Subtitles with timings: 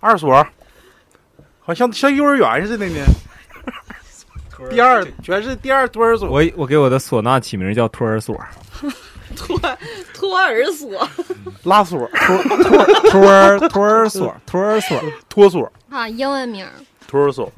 [0.00, 0.46] 二所，
[1.60, 3.04] 好像像幼儿园似的呢。
[4.70, 8.36] 第二全是第二托儿所，我我给我的唢呐起名叫托儿所，
[9.36, 9.56] 托
[10.12, 11.08] 托儿所，
[11.62, 16.66] 拉锁，托托托儿托儿所，托儿所，托所，啊，英文名。
[17.06, 17.52] 托儿所。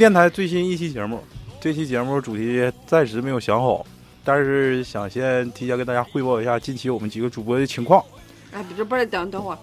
[0.00, 1.22] 技電台最新一期节目，
[1.60, 3.84] 这期节目主题暂时没有想好，
[4.24, 8.02] 但是想先提前跟大家汇报一下近期我们几个主播的情况。
[8.50, 9.58] 哎，不是不是，等等会儿，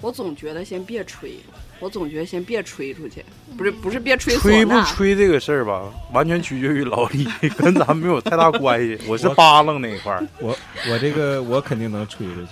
[0.00, 1.36] 我总觉得先别吹，
[1.78, 3.24] 我总觉得先别吹出去，
[3.56, 7.24] 不是不是别吹吹不，吹这个事儿吧，完全取决于老李，
[7.56, 8.98] 跟咱们没有太大关系。
[9.06, 10.58] 我是扒楞那一块儿，我
[10.90, 12.48] 我这个我肯定能吹出去，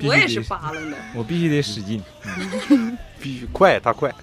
[0.08, 0.96] 我也是得扒拉的。
[1.14, 2.02] 我 必须得使劲。
[3.24, 4.14] 必须快，他快。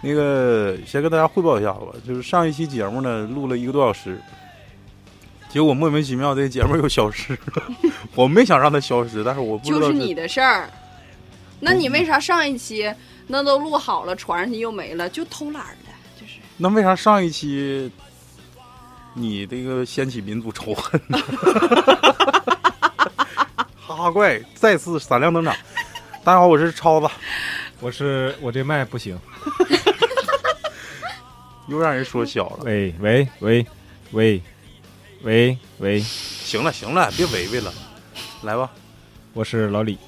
[0.00, 4.18] 那个先跟大家汇报一下吧，就是上一期节目呢录了一个多小时，
[5.50, 7.62] 结果莫名其妙这个节目又消失了。
[8.16, 10.70] 我没想让它消失，但是我不知道就是你的事儿。
[11.60, 12.90] 那你为啥上一期
[13.26, 15.92] 那都录好了，传上去又没了，就偷懒儿了？
[16.18, 17.92] 就是那为啥上一期
[19.12, 21.18] 你这个掀起民族仇恨呢？
[23.76, 25.54] 哈哈怪再次闪亮登场。
[26.24, 27.08] 大家好，我是超子，
[27.80, 29.18] 我是我这麦不行。
[31.68, 32.60] 又让人说小了。
[32.64, 33.66] 喂喂喂
[34.12, 34.42] 喂
[35.22, 37.72] 喂喂，行了行了，别喂喂了，
[38.42, 38.70] 来吧。
[39.34, 39.98] 我是老李。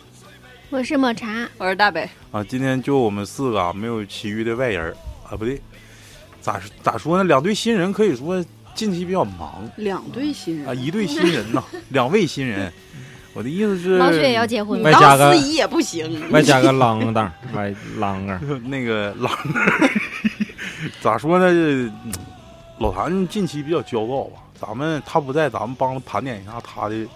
[0.71, 4.95] 我是抹茶，我是大北，啊，今天就我们四个啊，没有其余的外人
[5.29, 5.61] 啊，不对，
[6.41, 7.25] 咋咋说呢？
[7.25, 8.43] 两队新人可以说
[8.75, 12.73] 近期比较忙两对新人啊，一队新人呐，两位新人。
[13.33, 16.31] 我的意思是，老雪也要结婚外加司仪也不行。
[16.31, 18.39] 外加个啷当， 外啷个。
[18.61, 19.31] 那个老
[21.01, 21.47] 咋说呢？
[21.51, 22.13] 嗯
[22.81, 27.07] 老谭近期比较焦躁吧，咱们他不在，咱们帮他盘点一下他的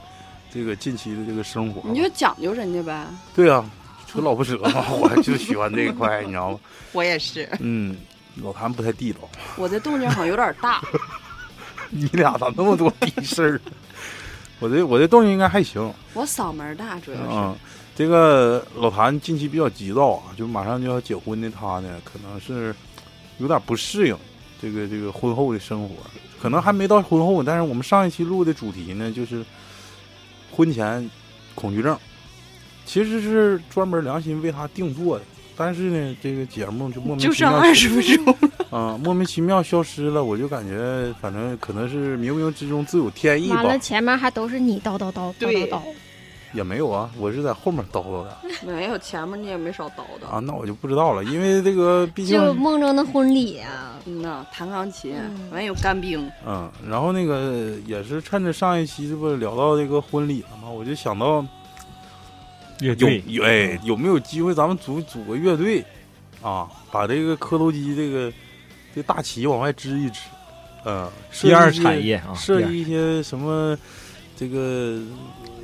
[0.52, 1.80] 这个近期的这个生活。
[1.90, 3.64] 你就讲究人家呗，对啊，
[4.06, 4.70] 扯老不扯嘛，
[5.00, 6.58] 我就喜欢这一块，你知道吗？
[6.92, 7.96] 我也是，嗯，
[8.42, 9.20] 老谭不太地道。
[9.56, 10.82] 我的动静好像有点大。
[11.88, 13.60] 你俩咋那么多逼事儿？
[14.60, 17.24] 我这我这动静应该还行我嗓门大，主要是。
[17.28, 17.56] 嗯。
[17.96, 22.74] 这个老谭近期比较急躁啊，就马上就要结婚的他呢，可能是
[23.38, 24.18] 有点不适应
[24.60, 25.94] 这个这个婚后的生活，
[26.42, 29.44] 可能还没到婚后，但是我们上一期录的主题呢，就是
[30.50, 31.08] 婚前
[31.54, 31.96] 恐惧症，
[32.84, 35.24] 其实是专门良心为他定做的。
[35.56, 38.36] 但是呢，这个节目就莫名就其妙剩二十分钟，
[38.70, 43.56] 啊、莫名其妙消失了，我就感觉反正可能是冥冥之中自有天意吧。
[43.56, 43.64] 完。
[43.66, 45.80] 了前面还都是你叨叨叨叨对叨叨，
[46.52, 48.36] 也没有啊，我是在后面叨叨的。
[48.66, 50.26] 没有前面你也没少叨叨。
[50.28, 55.50] 啊，那我就不知道了，因为这个毕竟就梦中的婚礼啊，嗯呐，弹钢琴，嗯。
[55.52, 61.46] 完有干冰，嗯，然后那个也是趁着上一期这不聊到这个婚礼了嘛，我就想到有
[62.80, 63.22] 乐队。
[63.26, 65.84] 有哎有没有机会咱们组组个乐队？
[66.42, 68.32] 啊，把这个磕头机这个
[68.94, 70.20] 这大旗往外支一支，
[70.84, 73.76] 嗯，第二产业啊，设计一些什么
[74.36, 75.00] 这个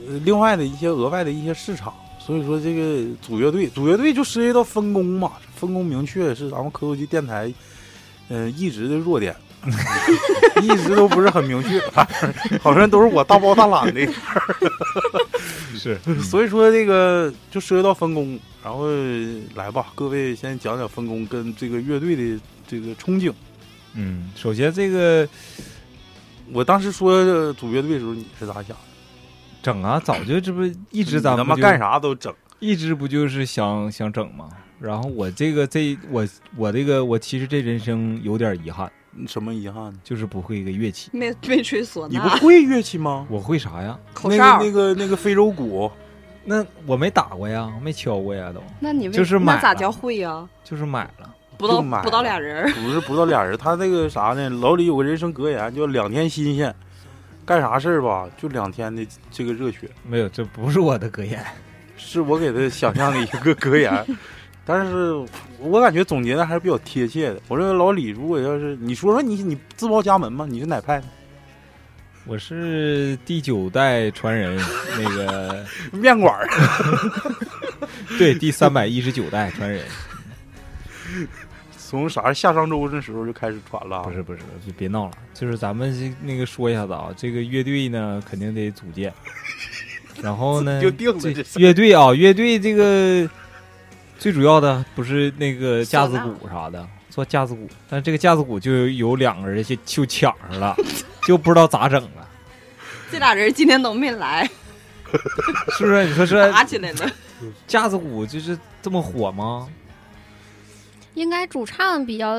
[0.08, 1.92] 呃另外的一些额外的一些市场。
[2.18, 7.52] 所以说，这个组乐队，组乐队就涉及到分工嘛，分工明确是咱们磕头机电台，
[8.28, 9.34] 嗯、一直的弱点，
[10.62, 11.80] 一直都不是很明确，
[12.60, 14.00] 好像都是我大包大揽的。
[15.76, 18.86] 是所以说，这个就涉及到分工，然后
[19.54, 23.32] 来吧，各位先讲讲分工跟这个乐队的这个憧憬。
[23.94, 25.28] 嗯，首先这个
[26.52, 28.76] 我当时说组乐队的时候，你是咋想的？
[29.62, 32.34] 整啊，早就这不一直咱们干啥都整。
[32.58, 34.48] 一直不就是想想整吗？
[34.78, 36.26] 然后我这个这我
[36.56, 38.90] 我这个我其实这人生有点遗憾，
[39.26, 39.92] 什么遗憾？
[40.04, 41.10] 就是不会一个乐器。
[41.12, 43.26] 没没吹唢呐你不，会乐器吗？
[43.28, 43.98] 我会啥呀？
[44.14, 44.36] 口哨。
[44.36, 45.90] 那个那个那个非洲鼓，
[46.44, 50.48] 那我没打过呀，没敲过呀，都那你为就是买那咋叫会呀？
[50.64, 51.34] 就是买了。
[51.58, 54.48] 不到不到俩人，不是不到俩人，他那个啥呢？
[54.48, 56.74] 老李有个人生格言，叫两天新鲜，
[57.44, 61.44] 干啥事儿吧，就两天的这个热血，没有，这不是我的格言。
[61.98, 63.92] 是我给他想象的一个格言。
[64.64, 65.12] 但是
[65.58, 67.40] 我感觉总结的还是比较贴切的。
[67.48, 70.46] 我认为老李，如果要是你说说你你自报家门吧？
[70.48, 71.06] 你是哪派的？
[72.26, 74.56] 我是第九代传人，
[74.96, 76.46] 那个 面馆儿。
[78.18, 79.82] 对第三百一十九代传人，
[81.76, 84.02] 从啥夏商周那时候就开始传了啊。
[84.02, 85.12] 不是不是，就别闹了。
[85.32, 89.12] 就是咱们这那个说一下子啊，这个乐队呢肯定得组建，
[90.22, 93.28] 然后呢， 就定了乐队啊，乐队这个
[94.20, 100.76] 最主要的不是那个架子鼓啥的，做架子鼓，但这个架子鼓就有两个人就就抢上了，
[101.26, 102.28] 就不知道咋整了，
[103.10, 104.44] 这俩人今天都没来，
[105.78, 106.04] 是不是？
[106.04, 107.10] 你说这 打起来了。
[107.66, 109.66] 架子鼓就是这么火吗？
[111.14, 112.34] 应该主唱比较，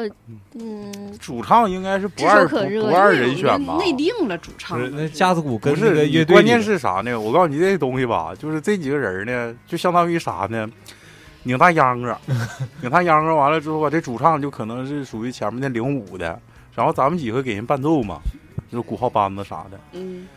[0.53, 3.77] 嗯，主唱应该是不二可热不不二人选吧？
[3.79, 7.19] 内定了主唱那架子鼓跟不那个是，关键是啥呢？
[7.19, 10.69] 我告诉你，这东西吧，就是这几个人呢，就相当于啥呢？
[11.43, 12.17] 拧大秧歌，
[12.81, 16.39] 拧大秧歌完了之后吧，这主唱就可能是属于前面那领舞的，
[16.75, 18.19] 然后咱们几个给人伴奏嘛，
[18.71, 19.79] 就是鼓号班子啥的。
[19.93, 20.27] 嗯，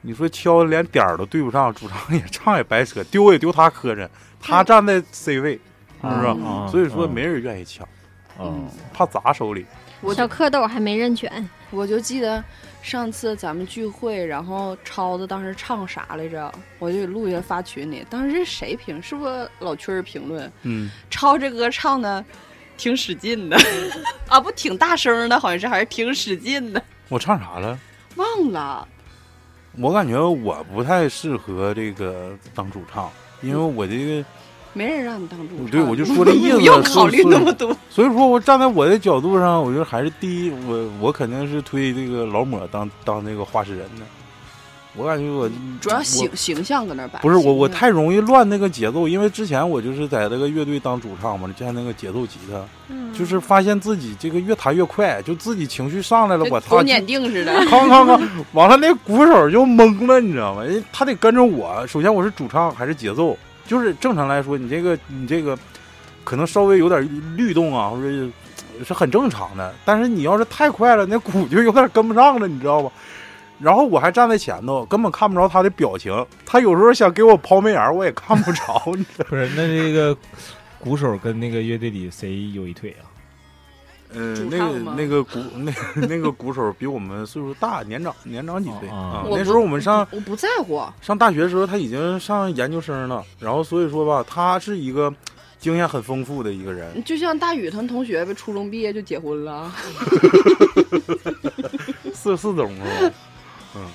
[0.00, 4.08] 你说敲的连点儿都对不上，主唱也唱也白扯，丢也丢他磕碜，
[4.40, 5.54] 他站在 C 位，
[6.00, 6.26] 是不是？
[6.26, 7.86] 啊所以说没人愿意抢，
[8.38, 8.68] 嗯。
[8.92, 9.66] 怕砸手里。
[10.00, 12.42] 我小蝌蚪还没认全，我就记得
[12.82, 18.04] 上次咱们聚会，然后超子当时唱啥来着，我就给录下来发群里。
[18.10, 19.00] 当时是谁评？
[19.00, 20.52] 是不是老曲儿评论？
[20.62, 22.22] 嗯，超这歌唱的
[22.76, 23.56] 挺使劲的
[24.28, 27.78] 啊，不挺大声的，好像是还是挺使劲的，我唱啥了？
[28.16, 28.86] 忘了。
[29.78, 34.24] 我感觉我不太适合这个当主唱，因为我这个，
[34.72, 37.76] 没人让你当主唱，对我就说这意思不用考虑那么多。
[37.90, 44.04] 所以说我站在我的角度上，我觉得还是第一，我我肯定是推这个老抹当当那个画事人的。
[44.94, 45.48] 我感觉我
[45.80, 47.18] 主要形形象搁那摆。
[47.20, 57.58] 不是我，我太容易乱那个节奏，因为之前我就是在这个乐队当主唱嘛，像那个节奏吉他，嗯，就是发现自己这个越弹越快，就自己情绪上来了，我操，跟狗撵腚似的。
[57.62, 58.20] 哐哐哐，
[58.52, 60.62] 完了那鼓手就懵了，你知道吗？
[60.62, 63.34] 人他得跟着我，首先我是主唱还是节奏，
[63.66, 65.58] 就是正常来说，你这个你这个
[66.24, 67.02] 可能稍微有点
[67.36, 68.02] 律动啊，或者
[68.84, 72.90] 是很正常的，但是你要是太快了，那鼓就有点跟不上了，你知道吧？
[73.58, 76.26] 然后我还站在前头，根本看不着他的表情。
[76.44, 78.82] 他有时候想给我抛媚眼，我也看不着。
[78.86, 80.16] 你不是，那这个
[80.80, 83.06] 鼓手跟那个乐队里谁有一腿啊？
[84.14, 85.72] 嗯，那个那个鼓 那
[86.06, 89.26] 那个鼓手比我们岁数大，年长年长几岁啊啊。
[89.30, 95.12] 那时候我们上我不在乎，上大学的时候，他已经上研究生了，然后所以说吧，他是一个
[95.58, 97.02] 经验很丰富的一个人。
[97.04, 99.72] 就像大宇他们同学呗，初中毕业就结婚了。
[102.12, 103.14] 四十四种是吧？
[103.76, 103.86] 嗯，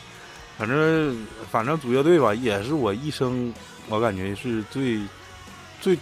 [0.57, 3.53] 反正反正组乐队吧，也是我一生
[3.89, 4.99] 我感觉是最
[5.79, 5.95] 最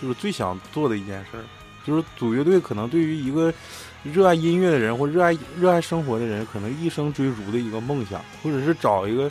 [0.00, 1.44] 就是最想做的一件事儿。
[1.90, 3.52] 就是组乐队，可能对于一个
[4.04, 9.28] 热爱音乐的人或热爱热爱生活的人，可能一生追逐的一个梦想，或者是找一个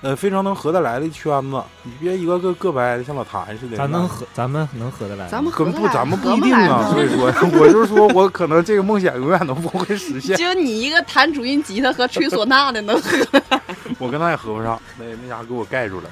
[0.00, 1.62] 呃非常能合得来的圈子。
[1.82, 3.76] 你别一个个个掰的，像老谭似的。
[3.76, 5.28] 咱能合，咱们能合得来？
[5.28, 6.90] 咱们跟不，合得来咱们不合一定啊。
[6.90, 10.36] 所以说，我就说我可能这个梦想永远都不会实现。
[10.38, 13.18] 就你一个弹主音吉他和吹唢呐的能合，
[14.00, 16.10] 我跟他也合不上，那那家伙给我盖住了。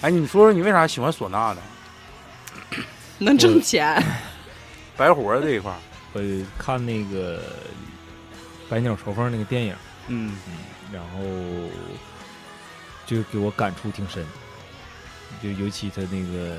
[0.00, 1.62] 哎，你说说你为啥喜欢唢呐呢？
[3.18, 4.02] 能挣钱。
[5.00, 5.78] 白活这一块儿，
[6.12, 6.20] 我
[6.58, 7.38] 看那个
[8.68, 9.74] 《百鸟朝凤》那个电影，
[10.08, 10.36] 嗯。
[10.92, 11.20] 然后
[13.06, 14.22] 就给我感触挺深，
[15.42, 16.58] 就尤其他那个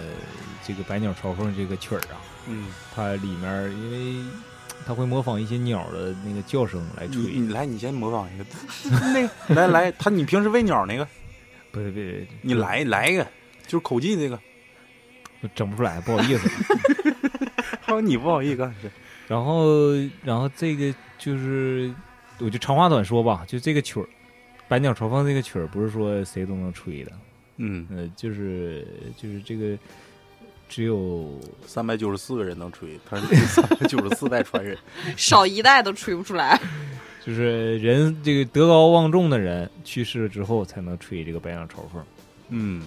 [0.66, 2.18] 这个《百鸟朝凤》这个曲儿啊，
[2.48, 4.26] 嗯，它里面因为
[4.88, 8.46] 它会模仿一些鸟的那个叫声来吹，你来，你先模仿一个，
[9.48, 11.08] 那来来，他你平时喂鸟那个，
[11.72, 13.24] 不是不是，你来来一个，
[13.68, 14.40] 就是口技那个，
[15.42, 16.50] 我整不出来，不好意思。
[17.82, 18.72] 还 有你不好意思
[19.28, 19.92] 然后，
[20.24, 21.94] 然后这个就是，
[22.40, 24.04] 我就长话短说吧，就这个曲儿，
[24.68, 27.12] 《百鸟朝凤》这个曲儿，不是说谁都能吹的，
[27.58, 29.78] 嗯，呃，就是就是这个
[30.68, 34.78] 只有三百九十四个人能吹，他是第三百九十四代传人，
[35.16, 36.60] 少一代都吹不出来。
[37.24, 42.04] 就是人这个德高望重的人去世了之后才能吹这个百鸟朝凤，
[42.50, 42.82] 嗯，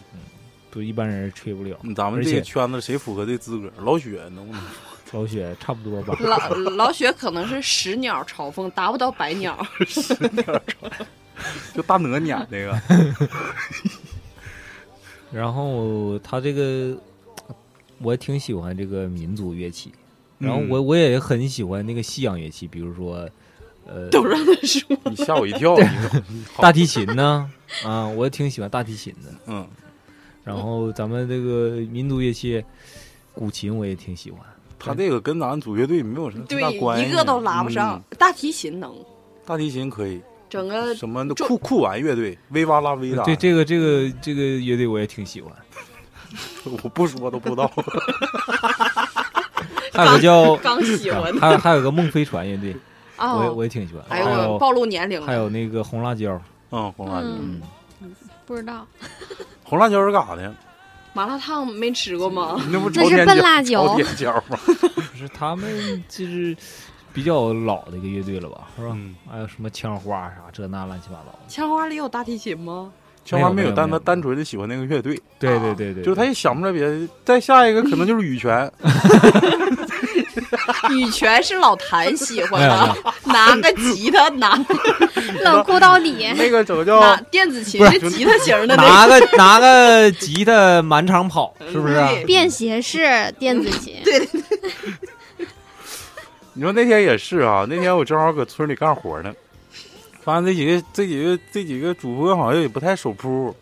[0.74, 1.78] 不一般人吹不了。
[1.94, 3.70] 咱们这个圈子谁符合这资格？
[3.78, 4.60] 老雪能不能？
[5.12, 9.64] 老雪差不多吧，老老雪可能是十鸟朝凤，达不到百鸟。
[9.86, 10.90] 十鸟朝
[11.72, 12.80] 就大哪撵那个，
[15.30, 16.96] 然后他这个
[17.98, 19.92] 我挺喜欢这个民族乐器，
[20.38, 23.28] 然后我我也很喜欢那个西洋乐器，比如说
[23.86, 25.76] 呃都让他说，你吓我一跳，
[26.58, 27.48] 大提琴呢，
[27.84, 29.32] 啊，我挺喜欢大提琴的。
[29.46, 29.64] 嗯
[30.44, 32.62] 然后咱们这个民族乐器，
[33.32, 34.40] 古琴我也挺喜欢。
[34.78, 38.02] 他这个跟咱组乐队没有什么大对，关系，一个都拉不上。
[38.18, 38.94] 大提琴能，
[39.46, 40.20] 大提琴可以，
[40.50, 45.50] 整个什么的酷酷玩乐队，维瓦拉维达，对这个这个这个乐队我也挺喜欢。
[46.82, 47.66] 我不说都不知道。
[49.94, 52.76] 还有个叫刚喜欢的还有还有个梦飞船乐队，
[53.16, 54.04] 啊我也我也挺喜欢。
[54.08, 55.26] 还有暴露年龄了。
[55.26, 56.38] 还有那个红辣椒，
[56.72, 57.62] 嗯，红辣椒，嗯
[58.44, 58.86] 不知道，
[59.64, 60.54] 红辣椒是干啥的？
[61.12, 62.60] 麻辣烫没吃过吗？
[62.70, 64.58] 那不那是笨辣椒朝椒吗？
[64.94, 66.56] 不 是他们就是
[67.12, 68.90] 比较老的一个乐队了吧，是吧？
[68.94, 71.38] 嗯，还有什么枪花啥这那乱七八糟的。
[71.48, 72.92] 枪花里有大提琴吗？
[73.24, 77.08] 枪花没有，但他单纯的喜欢那个乐队，对对对对，就是他也想不出来别的。
[77.24, 78.70] 再下一个可能就是羽泉，
[80.90, 84.58] 羽泉是老谭喜欢的，拿个吉他拿
[85.40, 86.32] 冷酷到底。
[86.36, 92.10] 那个怎么叫电子琴是是吉他型的拿个拿个吉他满场跑，是不是啊？
[92.26, 94.28] 便携式电子琴，对
[96.52, 99.32] 你说那天也是啊，那天我正好搁村里干活呢，
[100.22, 103.54] 发现这几个这几个这几个主播好像也不太守铺，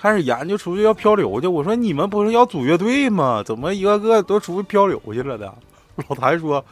[0.00, 1.46] 开始研究出去要漂流去。
[1.46, 3.42] 我说你们不是要组乐队吗？
[3.44, 5.54] 怎么一个个都出去漂流去了的？
[6.08, 6.64] 老谭说。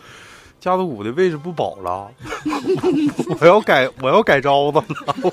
[0.60, 2.08] 架子鼓的位置不保了，
[3.40, 4.84] 我要改，我要改招子了，
[5.20, 5.32] 我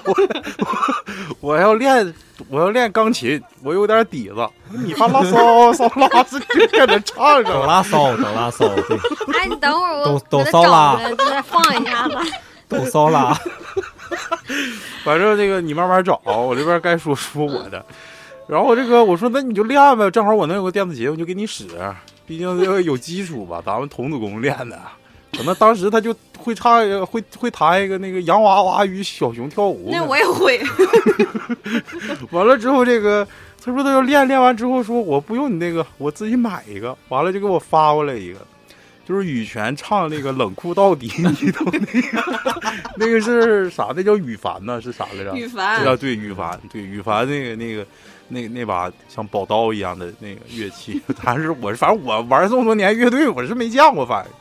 [1.39, 2.11] 我要练，
[2.47, 4.49] 我要练钢琴，我有点底子。
[4.69, 8.97] 你发拉骚骚拉是就搁那唱抖上了，拉骚，抖拉骚，对，
[9.39, 12.15] 哎，你等会儿我抖抖骚啦找着再放一下子。
[12.67, 13.31] 抖骚拉。
[15.05, 17.85] 反正这个你慢慢找，我这边该说说我的。
[18.47, 21.67] 然后我这个我说那你就练呗，正好我那有个电子琴，我就给你使，
[22.29, 24.79] 毕竟这个有基础吧，咱们童子功练的。
[25.35, 29.89] 可能当时他就会唱一个，会会弹一个那个洋娃娃与小熊跳舞。
[29.91, 30.61] 那我也会。
[32.29, 33.27] 完了之后，这个
[33.63, 36.95] 他说他要练，练完之后说我不用你那个，我自己买一个。
[37.07, 38.45] 完了就给我发过来一个，
[39.07, 42.61] 就是羽泉唱那个冷酷到底，你懂那个
[42.95, 43.87] 那个是啥？
[43.95, 44.79] 那叫羽凡呢？
[44.79, 45.35] 是啥来着？
[45.35, 47.83] 羽凡啊，对羽凡，对羽凡那个那个
[48.29, 54.05] 那那把像宝刀一样的那个乐器， 他是我反正我玩这么多年乐队，我是没见过。
[54.05, 54.31] 反正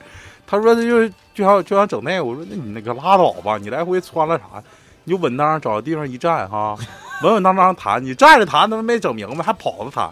[0.46, 4.62] 他说他就就想就想整那个，我说那你那个拉倒吧，你来回穿了啥？
[5.04, 6.76] 你就稳当找个地方一站哈，
[7.22, 8.02] 稳稳当当弹。
[8.04, 10.10] 你站着弹，他妈没整明白，还跑着弹，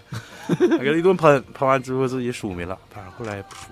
[0.48, 3.62] 还给他一顿喷，喷完之后自己输没了，反正后来也不输。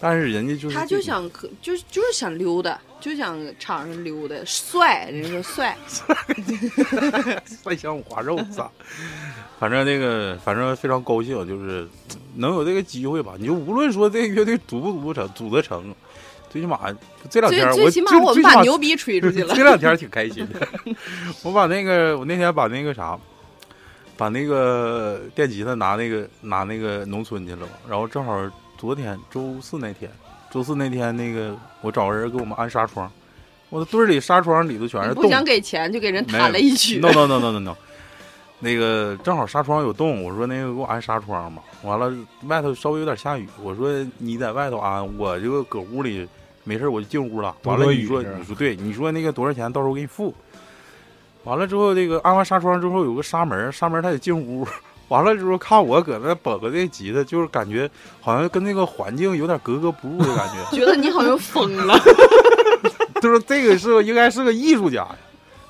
[0.00, 5.76] 但是人家就是他就想可就就是想溜达，就想场上溜达，帅，人家说帅。
[7.62, 8.68] 帅香五花肉啥，
[9.58, 11.88] 反正那个反正非常高兴，就是
[12.36, 13.34] 能有这个机会吧。
[13.38, 15.94] 你就无论说这个乐队组不组成，组得成，
[16.50, 16.80] 最起码
[17.30, 19.62] 这两天最起码最最起码我们把牛逼吹出去了 这。
[19.62, 20.68] 两天挺开心的。
[21.42, 23.18] 我把那个我那天把那个啥，
[24.16, 30.10] 把那个电吉他拿那个拿那个农村去了，然后正好昨天周四那天，
[30.50, 33.10] 周四那天那个我找人给我们安纱窗，
[33.68, 35.22] 我的堆里纱窗里头全是洞。
[35.22, 36.98] 不想给钱就给人弹了一曲。
[36.98, 37.76] no no no no no no，
[38.60, 41.62] 那个正好纱窗有洞，我说那个给我安纱窗吧。
[41.82, 42.12] 完了
[42.44, 46.26] 外头稍微有点下雨，我说你在外头安，我就搁屋里
[46.64, 47.54] 没事我就进屋了。
[47.64, 50.34] 完了你说雨你说对，你说那个多少钱，到时候给你付。
[51.44, 54.66] 完了之后，这个安完纱窗之后有个纱门，纱门他得进屋。
[55.08, 60.56] 完了之后看我搁那捧个这吉他，就是感觉好像跟那个环境有点格格不入的感觉。
[60.76, 61.98] 觉得你好像疯了。
[63.20, 65.16] 就是这个是应该是个艺术家呀，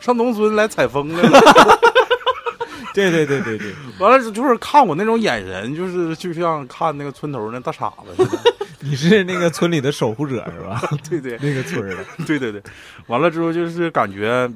[0.01, 1.41] 上农村来采风来了。
[2.93, 8.55] 对对对对对，完了就是看我那种眼神，就是就像看那个村头那大傻子似的。
[8.81, 10.81] 你是那个村里的守护者是吧？
[11.09, 12.63] 对对那个村的，对对对，
[13.07, 14.51] 完了之后就是感觉，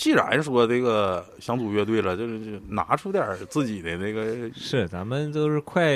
[0.00, 5.92] 既然说这个想组乐队了，就是就拿出点自己的那个是咱们都是快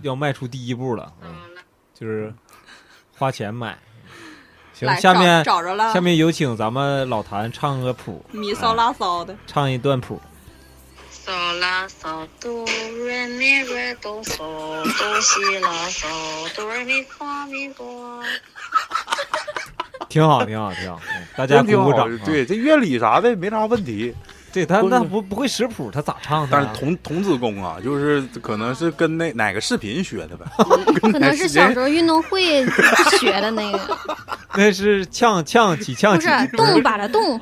[0.00, 1.30] 要迈出第一步了，嗯，
[1.92, 2.32] 就是
[3.18, 3.78] 花钱买。
[4.72, 9.36] 行，，下面找找着了，下面有请咱们老谭唱个谱，咪骚拉骚的。
[9.46, 10.18] 唱一段谱。
[11.12, 12.64] 嗦啦嗦哆
[13.04, 18.24] 瑞咪瑞哆嗦哆西啦嗦哆瑞咪发咪哆。
[20.10, 22.12] 挺好，挺好，挺好， 嗯大家鼓鼓掌。
[22.12, 24.14] 啊，对，这乐理啥的没啥问题，
[24.52, 26.74] 对他那不不会识谱，他咋唱的但啊？
[26.74, 30.44] 是童童子功啊，就是可能是跟那哪个视频学的呗。
[31.00, 32.66] 可能是小时候运动会
[33.20, 33.96] 学的那个，
[34.54, 37.38] 那是呛呛起呛不是动把它动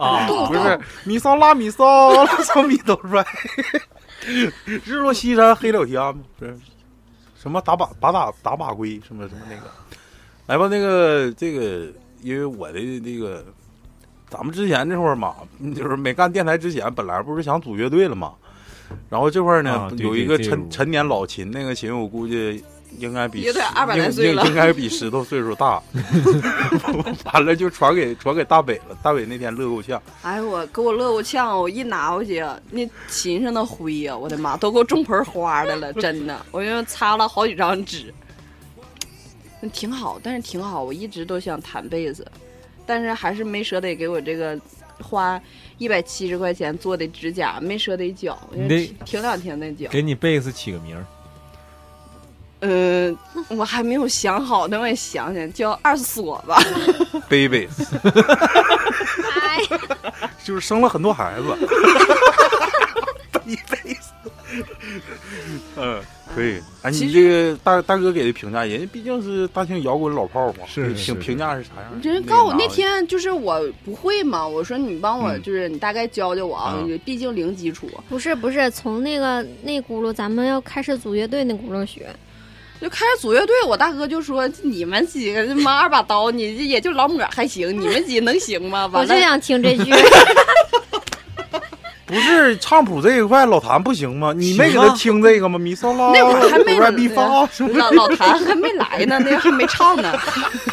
[0.46, 3.24] 不是米骚拉米骚拉骚咪哆来，
[4.66, 6.14] 日落西山黑了天吗？
[6.38, 6.54] 不是
[7.40, 9.70] 什么打把把打打把龟什么什么那个，
[10.46, 11.86] 来吧，那个这个，
[12.22, 13.44] 因为我的那个，
[14.28, 15.34] 咱们之前这会儿嘛，
[15.74, 18.32] 就是没干电台之前，本来不是想组乐队了嘛，
[19.08, 22.62] 然后这块儿呢、啊有一个陈陈年老琴，那个琴我估计
[22.98, 25.80] 应该比也得石200来应岁了应应该比石头岁数大。
[27.32, 30.00] 完了就传给传给大北了，大北那天乐够呛。
[30.22, 38.12] 哎，我给我乐够呛，我一拿回去，那琴上的灰呀、我的妈，都给我种盆花的了，真的，我就擦了好几张纸。
[39.60, 42.26] 嗯挺好，但是挺好，我一直都想弹贝斯，
[42.86, 44.58] 但是还是没舍得给我这个
[45.00, 45.40] 花
[45.78, 49.88] 一百七十块钱做的指甲，没舍得绞，因为停停两天再绞。
[49.90, 51.04] 给你贝斯起个名儿，
[52.60, 53.16] 嗯、
[53.48, 56.60] 我还没有想好，等我也想想，叫二锁吧。
[57.28, 57.68] baby
[59.40, 59.58] 哎，
[60.44, 61.44] 就是生了很多孩子。
[63.32, 63.96] baby，
[65.76, 66.02] 嗯，
[66.34, 66.60] 可以。
[66.82, 72.00] 哎，你这个大大哥给的评价，人家毕竟是大庆摇滚老炮嘛，是评评价是啥样？
[72.02, 77.88] 人告诉我那天就是我不会嘛，我说你帮我嗯就是你大概教教我啊，嗯毕竟零基础。
[78.08, 82.06] 不是不是，从那个那轱辘，咱们要开始组乐队那轱辘学。
[82.80, 88.88] 就开始组乐队，我大哥就说你们几个他妈二把刀，你这也就老抹还行，你们几个能行吗？
[88.94, 89.90] 我，就想听这句，
[92.08, 94.32] 不是唱谱这一块，老谭不行吗？
[94.34, 95.58] 你没给他听这个吗？
[95.58, 97.78] 米嗦拉，那会儿还没来咪发，是不是？
[97.78, 100.12] 老老谭还没来呢， 那还没唱呢。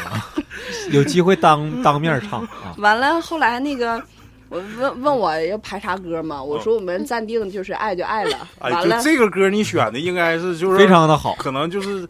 [0.91, 2.73] 有机会当当面唱啊。
[2.77, 4.01] 完了，后来那个
[4.47, 8.47] 我问问我要排啥歌嘛，我说我们暂定就是爱就爱了。
[8.59, 12.07] 哎，完了就，这个歌你选的应该是就是非常的好，可能就是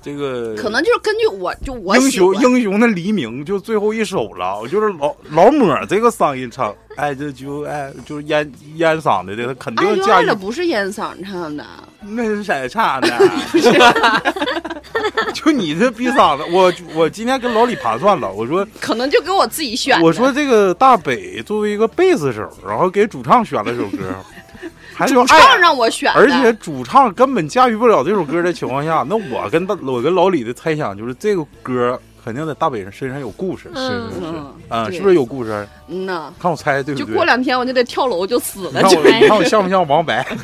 [0.00, 11.64] 这个可能就是根据我就我英雄英雄的黎明就最后一首了，我就是老老抹这个嗓音唱， 哎这就哎就是烟烟嗓子的，他肯定驾驭就爱了，不是烟嗓唱的，
[12.00, 13.08] 那是谁唱的？
[15.34, 20.00] 就你这逼嗓子，我我今天跟老李盘算了，我说可能就给我自己选。
[20.00, 23.98] 我说这个大北作为一个贝斯手，然后给主唱选了首歌，
[24.94, 25.58] 还是主唱。
[25.58, 35.66] 让我选，而且主唱根本驾驭不了这首歌的情况下，那我跟大我跟老李的猜想就是这个歌肯定在大北人身上有故事，嗯是是是，嗯啊、是不是有故事？
[35.88, 37.06] 嗯呐，看我猜对不对？
[37.06, 40.26] 就过两天我就得跳楼就死了，你看就我你看我像不像王白？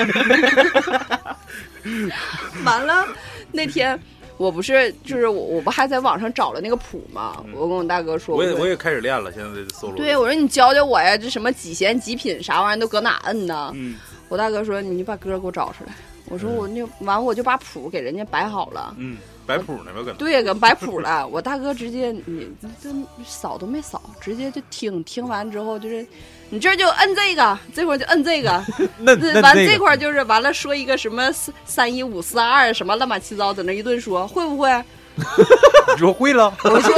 [2.64, 3.06] 完了。
[3.52, 3.98] 那天
[4.36, 7.42] 我不是就是我我不还在网上找了那个谱吗？
[7.54, 9.94] 我跟我大哥说，我也我也开始练了，现在的 solo。
[9.96, 13.72] 对，我说你教教我呀，这什么几弦几品啥玩意儿都搁哪摁呢？
[13.74, 13.96] 嗯
[14.28, 15.92] 我大哥说你把歌给我找出来。
[16.26, 18.94] 我说我那完我就把谱给人家摆好了。
[18.98, 19.16] 嗯，
[19.46, 20.12] 摆谱呢吧，搁那。
[20.14, 21.26] 对，给摆谱了。
[21.26, 22.48] 我大哥直接你你
[22.82, 22.88] 这
[23.26, 26.06] 扫都没扫，直接就听，听完之后就是，
[26.50, 28.64] 你这就摁这个，这会儿就摁这个，
[28.98, 34.70] 那完这块就是完了说一个什么三三一五四二什么乱七八糟，在那一顿说，会不会？
[35.16, 36.94] 你 说会了，我说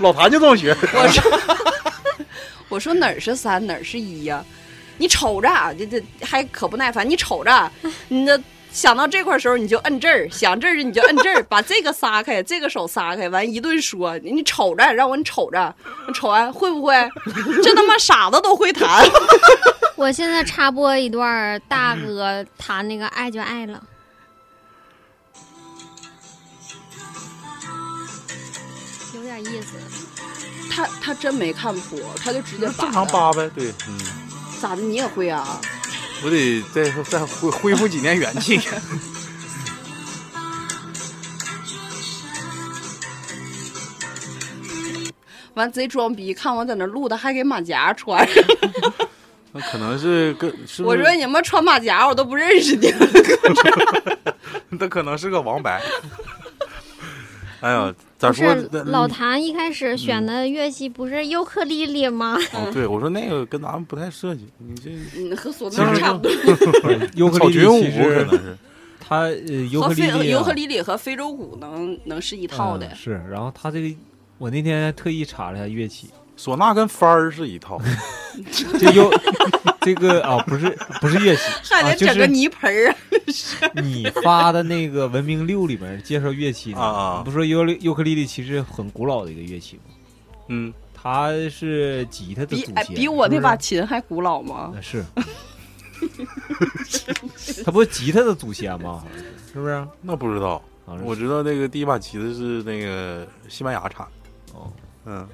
[0.00, 0.74] 老谭就这么学。
[0.94, 1.58] 我说
[2.68, 4.42] 我说哪儿是三哪儿是一呀、
[4.96, 7.08] 你瞅着，这这还可不耐烦。
[7.08, 7.70] 你瞅着，
[8.08, 8.40] 你这
[8.72, 14.16] 想到这块儿时候你就摁这儿，想这儿你就摁这儿，把这个撒开，这个手撒开，完一顿说。
[14.18, 15.74] 你瞅着，让我你瞅着，
[16.06, 16.94] 你瞅完会不会？
[17.62, 19.04] 这他妈傻子都会弹。
[19.96, 23.82] 我现在插播一段儿大哥弹那个《爱就爱了》，
[29.16, 29.76] 有点意思。
[30.70, 33.98] 他他真没看谱，他就直接正常的扒呗，对，嗯，
[34.60, 34.82] 咋的？
[34.82, 35.60] 你也会啊？
[36.22, 38.60] 我得再再恢恢复几年元气。
[45.54, 48.26] 完贼装逼，看我在那录的，还给马甲穿。
[49.52, 50.48] 那可能是跟
[50.84, 52.94] 我说你们穿马甲，我都不认识你。
[54.70, 55.82] 那可能是个王白。
[57.60, 58.68] 哎呀，咋不说是？
[58.86, 62.36] 老谭一开始选的乐器不是尤克里里吗？
[62.54, 66.30] 哦，对，我说那个跟咱们不太涉及，你这嗯，和唢呐差不多。
[67.14, 68.56] 尤克里里其实可能是。
[69.00, 69.38] 它呃
[69.72, 72.94] 尤和克里里尤克里里和非洲鼓能能是一套的嗯。
[72.96, 73.94] 是，然后它这个
[74.38, 76.08] 我那天特意查了一下乐器，
[76.40, 77.78] 唢呐跟幡儿是一套，
[78.78, 79.12] 这又
[79.82, 82.96] 这个啊不是不是乐器，还得整个泥盆儿啊！
[83.82, 89.82] 你发的那个文明六里面介绍乐器呢，啊啊不是说尤尤克里里其实很古老的一个乐器吗？
[90.48, 94.72] 嗯，它是吉他的祖先，比我那把琴还古老吗？
[94.74, 95.04] 那是，
[97.64, 98.92] 它不是吉他的祖先吗？
[98.94, 99.86] 好像是是不是？
[100.00, 100.62] 那不知道，
[101.04, 104.06] 我知道那个第一把吉他是那个西班牙产，
[104.54, 104.72] 哦，
[105.04, 105.28] 嗯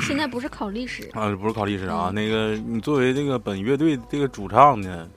[0.00, 5.08] 现在不是考历史，啊，不是考历史啊，嗯那个你作为这个本乐队这个主唱呢，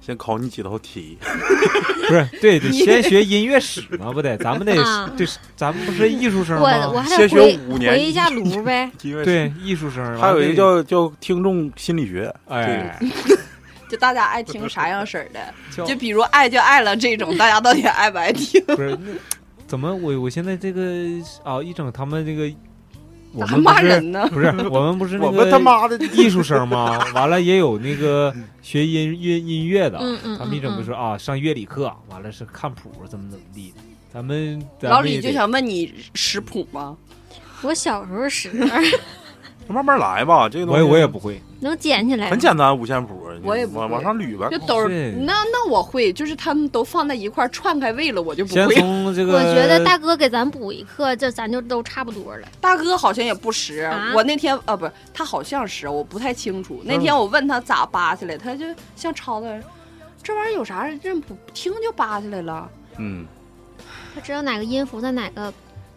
[0.00, 6.88] 先考你几道题， 不是，对，得先学音乐史嘛，不得，咱们得啊对，咱们不是艺术生我吗？
[6.88, 8.90] 我还先学得回五年回一下炉呗。
[9.00, 12.98] 对，艺术生，还有一个叫叫听众心理学，哎，
[13.88, 15.54] 就大家爱听啥样式儿的？
[15.86, 18.60] 就比如爱就爱了这种，大家到底爱不爱听？
[18.66, 19.12] 不是那
[19.66, 20.82] 怎么我我现在这个
[21.44, 22.52] 啊一整他们这个
[23.32, 24.28] 我咋还骂们不是人呢？
[24.32, 26.98] 不是我们不是那我们他个妈的艺术生吗？
[27.14, 29.98] 完了也有那个学音音音乐的，
[30.38, 33.76] 他们一整嗯就说啊上乐理课，完了是看谱怎么怎么地的。
[34.12, 36.96] 咱们老李就想问你识谱吗？
[37.62, 38.50] 我小时候识，
[39.68, 42.28] 慢慢来吧，这个东我西也我也不会，能捡起来。
[42.28, 44.58] 很简单，五线谱，我也不会往往上捋呗就。
[44.66, 48.74] 都是是那那我会，就是他们都放在一块儿串开位了，我就不先会。
[48.74, 52.46] 从这个 我觉得大哥给咱补一课，这咱就都差不多了。
[52.60, 56.82] 大哥好像也不识，啊我那天啊不是他好像是，我不太清楚。
[56.84, 59.62] 那天我问他咋扒下来，他就像抄的，
[60.22, 62.68] 这玩意儿有啥认不，听就扒下来了。
[62.98, 63.24] 嗯，
[64.14, 65.52] 他知道哪个音符在哪个，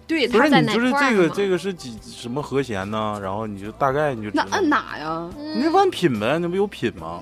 [0.08, 3.20] 对，不他在是你就是这个这个是几什么和弦呢？
[3.22, 5.30] 然后你就大概你就那摁哪呀？
[5.36, 7.22] 你那嗯，往品呗，那不有品吗？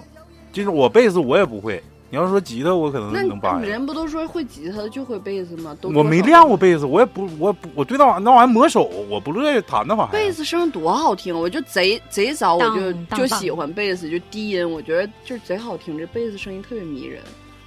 [0.51, 3.65] 就是我贝斯我也不会，你要说吉他我可能能扒下来。
[3.65, 5.75] 人不都说会吉他就会贝斯吗？
[5.81, 10.11] 都我没练过贝斯，我也不，我不，我对那玩意那玩意儿磨手，我不乐意弹那玩意儿。
[10.11, 17.21] 贝斯声多好听，我就贼贼早我就就喜欢贝斯，就低音，我觉得就是贼好听，这贝斯声音特别迷人。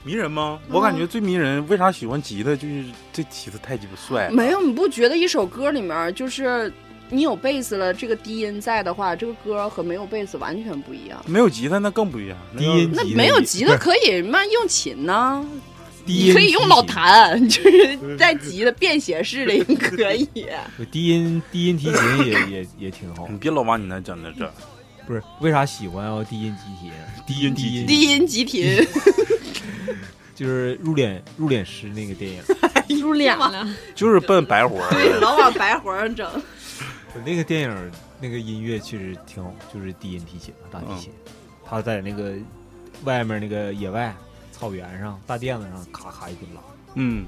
[0.07, 0.61] 迷人吗？
[0.69, 2.55] 嗯我感觉最迷人，为啥喜欢吉他？
[2.55, 4.33] 就是这吉他太鸡巴帅了。
[4.33, 6.73] 没有，你不觉得一首歌里面就是
[7.11, 11.21] 你有贝斯了，这个低音在的话，这个歌和没有贝斯完全不一样。
[11.27, 12.39] 没有吉他那更不一样。
[12.57, 15.45] 低音那没有吉他可以那用琴呢，
[16.07, 20.29] 低音你可以用老弹，就是带吉他便携式的也可以。
[20.93, 24.49] 低音低音提琴也也也挺好你，别老往你那整的这。
[25.07, 26.93] 不是为啥喜欢要低音吉琴？
[27.27, 28.85] 低音低音低音吉琴，
[30.35, 32.43] 就是入殓入殓师那个电影，
[33.01, 33.67] 入殓了。
[33.95, 34.91] 就是奔白活儿。
[34.91, 36.29] 对，老往白活上整。
[37.25, 41.13] 那个电影那个音乐确实挺好，就是低音提琴大提琴，
[41.65, 42.35] 他在那个
[43.05, 44.15] 外面那个野外
[44.53, 46.61] 草原上大垫子上咔咔一顿拉，
[46.95, 47.27] 嗯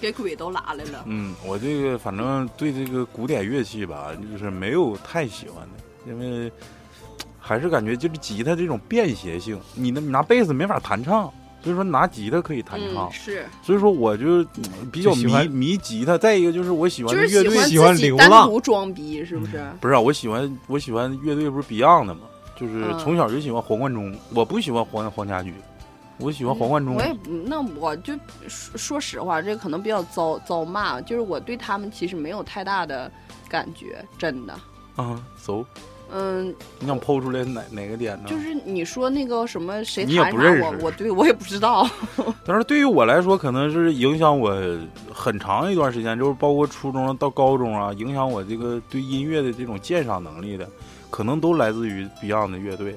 [0.00, 1.02] 给鬼都拉来了。
[1.06, 6.52] 嗯，我这个反正对这个古典乐器吧，就是没有太喜欢的，因为
[7.40, 11.32] 还是感觉就是吉他这种便携性，你那你拿贝斯没法弹唱，
[11.68, 13.12] 所以说拿吉他可以弹唱嗯，。
[13.12, 16.16] 是，所以说我就嗯比较迷喜欢迷吉他。
[16.16, 19.70] 再一个就是我喜欢的乐队，喜欢流浪独装逼，是不是？
[19.82, 22.22] 不是啊，我喜欢我喜欢乐队不是 Beyond 的嘛，
[22.58, 25.52] 就是嗯从小就喜欢黄贯中，我不喜欢黄黄家驹，
[26.18, 27.02] 我喜欢黄贯中我。
[27.02, 28.14] 也，那我就
[28.48, 33.12] 说说实话，这可能比较遭遭骂，就是我对他们其实没有太大的
[33.46, 34.54] 感觉，真的。
[34.96, 35.64] 啊，走，
[36.12, 38.24] 嗯，你想剖出来哪哪个点呢？
[38.26, 41.88] 就是你说那个什么谁你也，不认识我我对我也不知道。
[42.46, 44.56] 但是对于我来说，可能是影响我
[45.12, 50.66] 很长一段时间，就是包括初中到高中啊，影响我这个对音乐的这种鉴赏能力的，
[51.10, 52.94] 可能都来自于 Beyond 的乐队。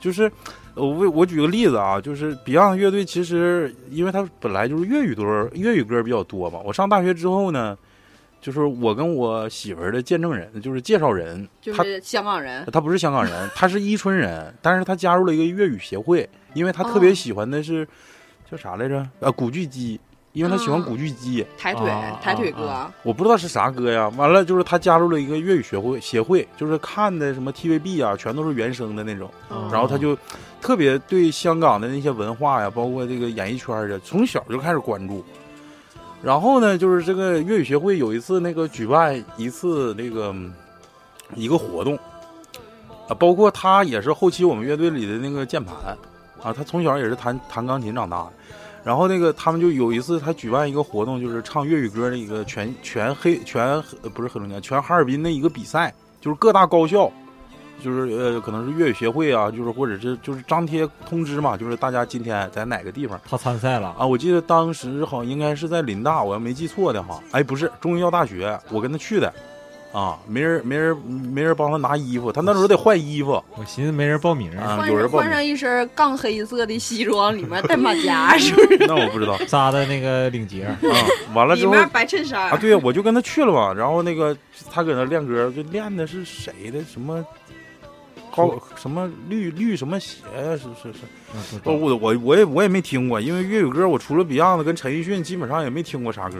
[0.00, 0.30] 就是
[0.74, 6.60] 呃我为我举个例子啊，就是 Beyond 乐队其实因为它本来就是粤语歌，粤语歌比较多嘛。
[6.64, 7.76] 我上大学之后呢，
[8.40, 17.86] 就是我跟我媳妇儿的见证人，就是介绍人，就是香港人，他不是香港人，他是伊春人，但是他加入了一个粤语协会，因为他特别哦喜欢的是、
[18.50, 19.06] 叫啥来着？
[19.20, 20.00] 呃，古巨基，
[20.32, 24.08] 因为他喜欢嗯古巨基，抬腿啊抬腿啊哥，我不知道是啥歌呀。
[24.16, 30.16] 完了就是他加入了一个粤语学会协会，就是看的什么 TVB 啊，全都是原声的那种，嗯然后他就
[30.60, 35.24] 特别对香港的那些文化呀，包括这个演艺圈的，从小就开始关注。
[36.22, 40.34] 然后呢，就是这个粤语协会有一次那个举办一次那个
[41.34, 41.96] 一个活动，
[43.06, 45.96] 啊，包括他也是后期我们乐队里的那个键盘，
[46.42, 48.32] 啊，他从小也是弹弹钢琴长大的。
[48.84, 53.82] 然后那个他们就有一次他举办一个活动，就是唱粤语歌的一个全全黑全
[54.14, 57.10] 不是黑龙江全哈尔滨的一个比赛，就是各大高校，
[57.82, 63.20] 就是呃可能是粤语协会啊，就是或者是就是张贴通知嘛，就是大家今天在哪个地方。
[63.28, 69.32] 他参赛了，啊，我记得当时好像应该是在林大，我要没记错的话，哎，不是中医药大学，我跟他去的，
[69.92, 78.78] 啊，没人没人没人帮他拿衣服，他那时候得换衣服我寻思没人报名，啊，换有人报名，上换上一身杠黑色的西装，里面带马甲，是不是？
[78.86, 80.76] 那我不知道 扎的那个领结，啊，
[81.34, 84.36] 完了之后里面白衬衫啊，对呀，我就跟他去了嘛，然后那个
[84.70, 87.24] 他搁那练歌，就练的是谁的什么
[88.38, 96.36] 高什么绿绿什么鞋呀、是是是，我我我也我也没听过，因为粤语歌我除了 Beyond 跟陈奕迅，基本上也没听过啥歌。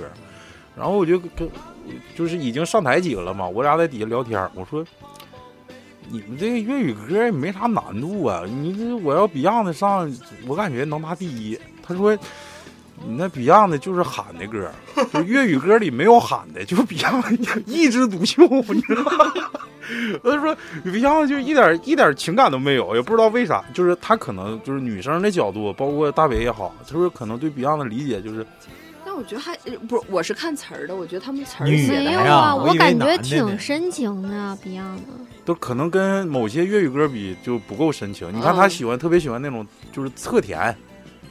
[0.76, 1.50] 然后我就跟
[2.16, 4.84] 就是已经上台几个了嘛，我俩在底下聊天，我说
[6.08, 10.10] 你们这个粤语歌也没啥难度啊，你这我要 Beyond 上，
[10.46, 11.58] 我感觉能拿第一。
[11.82, 12.16] 他说
[13.06, 14.70] 你那 Beyond 的就是喊的歌，
[15.12, 19.32] 就粤语歌里没有喊的，就 Beyond 一枝独秀，你知道吗？
[20.22, 28.46] 他说 Beyond 就一点一点情感都没有，也不知道为啥，就是他可能就是女生的角度，包括大伟也好，就是可能对 Beyond 的理解就是
[29.04, 29.56] 但我觉得还
[29.88, 34.28] 不是，我是看词儿的，我觉得他们词儿没有啊，我感觉挺深情的
[34.62, 35.12] Beyond 的。
[35.46, 38.28] 都可能跟某些粤语歌比就不够深情。
[38.34, 40.60] 你看他嗯喜欢特别喜欢那种就是侧田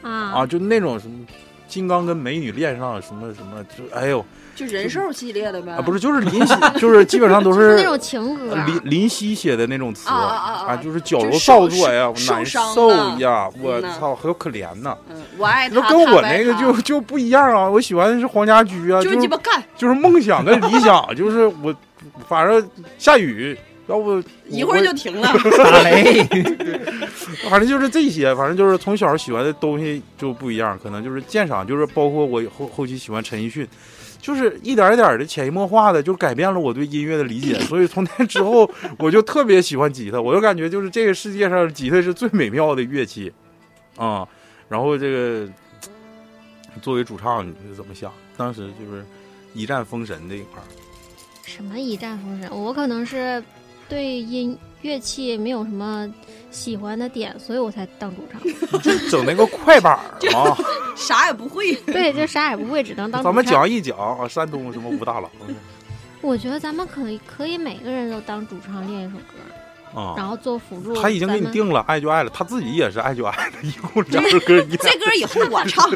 [0.02, 1.24] 啊啊，就那种什么
[1.68, 4.24] 金刚跟美女恋上什么什么，就哎呦
[4.56, 5.74] 就人兽系列的呗。
[5.74, 14.98] 啊，不是就是林夕， 就是基本上都是是那种情歌呃，林林夕写的那种词啊啊啊啊就是矫揉造作呀，难受呀，我操，好可怜呐。
[15.10, 17.70] 嗯，我爱他，那跟我那个就就不一样啊！
[17.70, 21.76] 我喜欢的是黄家驹啊，就就是鸡巴干，就是梦想跟理想，就是我
[22.28, 25.28] 反正下雨，要不一会儿就停了。
[25.58, 26.24] 打雷，
[27.50, 33.68] 反正就是这些，反正就是从小喜欢的东西就不一样，可能就是鉴赏，就是包括我后后期喜欢陈奕迅，
[34.22, 38.70] 就是一点一点的潜移默化的就改变了我对音乐的理解，所以从那之后
[39.00, 43.32] 我就特别喜欢吉他，我就感觉就是这个世界上吉他是最美妙的乐器，
[43.96, 44.28] 啊、
[44.68, 45.48] 然后这个
[46.82, 48.12] 作为主唱你是怎么想？
[48.36, 49.04] 当时就是
[49.54, 50.66] 一战封神这一块儿，
[51.44, 52.50] 什么一战封神？
[52.52, 53.44] 我可能是
[53.90, 56.12] 对音乐器没有什么
[56.52, 58.42] 喜欢的点，所以我才当主唱。
[58.82, 60.58] 就整那个快板儿嘛。
[60.96, 63.32] 啥也不会， 对，就啥也不会，只能当主唱。
[63.32, 65.30] 咱们讲一讲啊，山东什么武大郎
[66.22, 71.00] 我觉得咱们可以可以每个人都当主唱练一首歌，啊，然后做辅助。
[71.00, 75.88] 他已经给你定了，爱就爱了，他自己也是爱就爱了，一共两首歌一这歌以后我唱，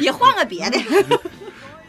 [0.00, 0.78] 也换个别的。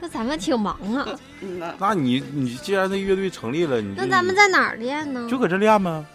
[0.05, 1.03] 那咱们挺忙啊。
[1.41, 5.27] 嗯呐，那你你既然这乐队成立了，你那咱们在哪儿练呢？
[5.27, 6.05] 就搁这练吗？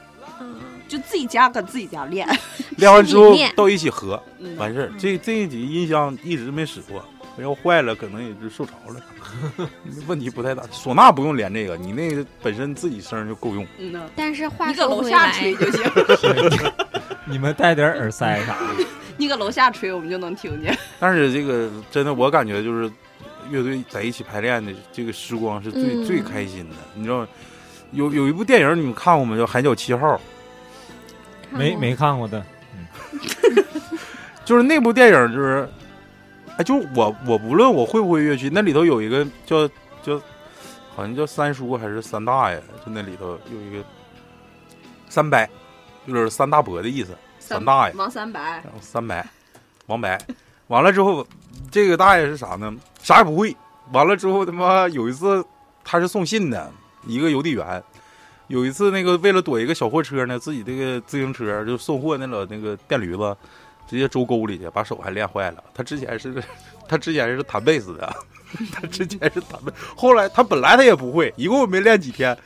[0.40, 0.55] 嗯
[0.87, 2.26] 就自己家搁自己家练。
[2.79, 4.92] 练完之后到一起合，嗯完事儿。
[4.96, 7.05] 这这一集音箱一直没使过，
[7.38, 9.68] 要坏了可能也就受潮了，
[10.07, 10.62] 问题不太大。
[10.72, 13.66] 唢呐不用连这个，你那个本身自己声就够用。
[13.79, 16.72] 嗯呐，但是话你搁楼下吹，就行，
[17.26, 18.85] 你们带点耳塞啥的。
[19.16, 20.76] 你搁楼下吹我们就能听见。
[20.98, 22.90] 但是这个真的，我感觉就是
[23.51, 26.05] 乐队在一起排练的这个时光是最、嗯。
[26.07, 26.77] 最开心的。
[26.95, 27.27] 你知道，
[27.93, 29.37] 有有一部电影你们看过吗？
[29.37, 30.17] 叫《海角七号》。
[31.53, 32.47] 没没看过的，
[34.47, 35.69] 就是那部电影，就是，
[36.57, 39.67] 哎，就是我我不论我会不会乐器，那里头有一个叫
[40.01, 40.17] 叫，
[40.95, 43.85] 好像叫三叔还是三大爷，就那里头有一个
[45.09, 45.45] 三伯，
[46.07, 49.21] 就是三大伯的意思，三大爷，王三白，然后三伯，
[49.87, 50.17] 王白，
[50.69, 51.27] 完了之后，
[51.71, 52.75] 这个大爷是啥呢？
[53.03, 53.57] 啥也不会。
[53.93, 55.45] 完了之后，他妈有一次
[55.85, 56.71] 他是送信的，
[57.07, 57.83] 一个邮递员。
[58.49, 63.37] 有一次，那个为了躲一个小货车呢，自己这个自行车就送货那老那个电驴子，
[63.89, 65.63] 直接周沟里去，把手还练坏了。
[65.73, 66.35] 他之前是，
[66.90, 68.12] 他之前是弹贝斯的，
[68.72, 72.37] 他之前是弹贝，后来他本来他也不会，一共没练几天，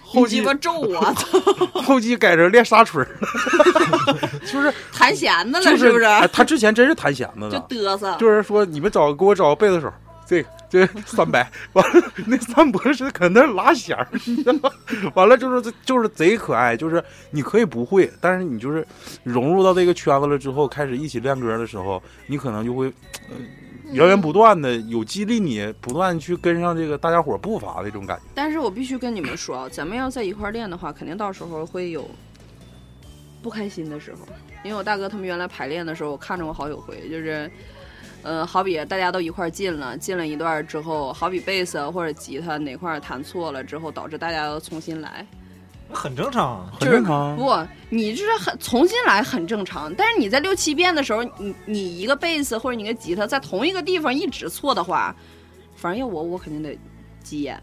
[0.00, 0.98] 后期你鸡巴咒我，
[1.84, 4.18] 后期改成练沙锤了，
[4.50, 6.04] 就是弹弦子了是不是？
[6.06, 9.92] 哎他之前真是弹弦子就，嘚瑟，就是说你们找给我找个贝斯手，
[10.26, 14.70] 这个这个三百，完了那三博士搁那儿拉弦儿，你知道吗？
[15.14, 18.86] 完了就是就是贼可爱，就是你可以不会，但是你就是
[19.24, 22.86] 融入到这个圈子了之后，开始一起练歌的时候，你可能就会。
[23.28, 23.36] 呃
[23.92, 28.22] 源源不断的有激励你不断去跟上这个大家伙步伐的这种感觉。
[28.34, 32.08] 但是我必须跟你们说啊，咱们要在一块儿练的话，肯定到时候会有
[33.42, 34.20] 不开心的时候。
[34.62, 37.50] 因为我大哥他们原来排练的时候，我看着我好几回，就是，
[38.22, 45.26] 呃，好比大家都一块儿进了，进了一段儿之后，好比贝斯啊或者吉他哪块儿弹错了之后，导致大家要重新来。
[45.92, 46.66] 很正常。
[46.72, 47.36] 很正常。
[47.36, 47.54] 不，
[47.88, 55.14] 你就是很重新来很正常，但是你在六七遍的时候，你你一个贝斯或者你个吉他在同一个地方一直错的话，
[55.76, 56.78] 反正要我，我肯定得
[57.22, 57.60] 急眼。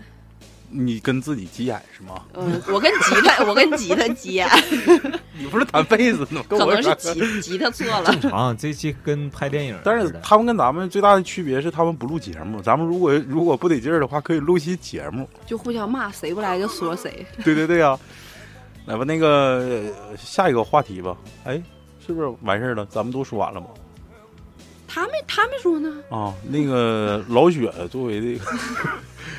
[0.69, 2.23] 你跟自己急眼是吗？
[2.33, 4.47] 嗯，我跟吉他， 我跟吉他急眼，
[5.37, 6.43] 你不是弹贝斯呢？
[6.49, 8.05] 跟可能是吉吉他错了。
[8.05, 12.61] 正常，这期跟拍电影但是他们跟咱们最大的区别是，他们不录节目。
[12.61, 15.27] 咱们如果如果不得劲儿的话，可以录期节目。
[15.45, 17.25] 就互相骂，谁不来就说谁。
[17.43, 17.97] 对对对啊、
[18.85, 21.15] 来吧，那个呃下一个话题吧。
[21.45, 21.61] 哎，
[22.05, 22.85] 是不是完事儿了？
[22.87, 23.67] 咱们都说完了吗？
[24.89, 28.51] 他没他没说呢，啊，那个老雪作为这个，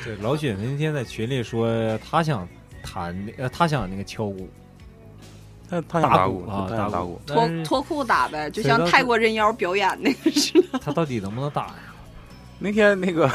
[0.03, 2.47] 对老雪那天在群里说，他想
[2.83, 4.49] 弹呃，他想那个敲鼓，
[5.69, 7.19] 他他想打鼓，啊，他想打鼓。
[7.25, 10.79] 脱脱裤打呗，就像泰国人妖表演那个似的。
[10.79, 11.75] 他到底能不能打呀？
[12.61, 13.31] 那天那个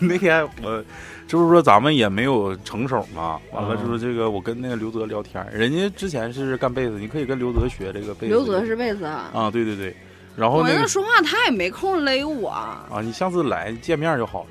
[0.00, 0.82] 那天我，
[1.28, 3.38] 就是说咱们也没有成手嘛。
[3.52, 8.32] 完了嗯就是这个，我跟那个刘泽聊天，人家之前是干被子，你可以跟刘泽学这个被子。
[8.32, 9.94] 刘泽是被子啊，啊，对对对。
[10.34, 14.48] 然后我跟他那说话他也没空勒我，啊，你下次来见面就好了。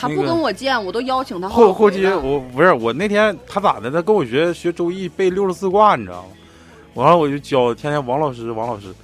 [0.00, 3.90] 他不跟我见，我都邀请他后后期我不是我那天他咋的？
[3.90, 6.28] 他跟我学学周易背六十四卦，你知道吗？
[6.94, 8.94] 完了我就教天天王老师王老师，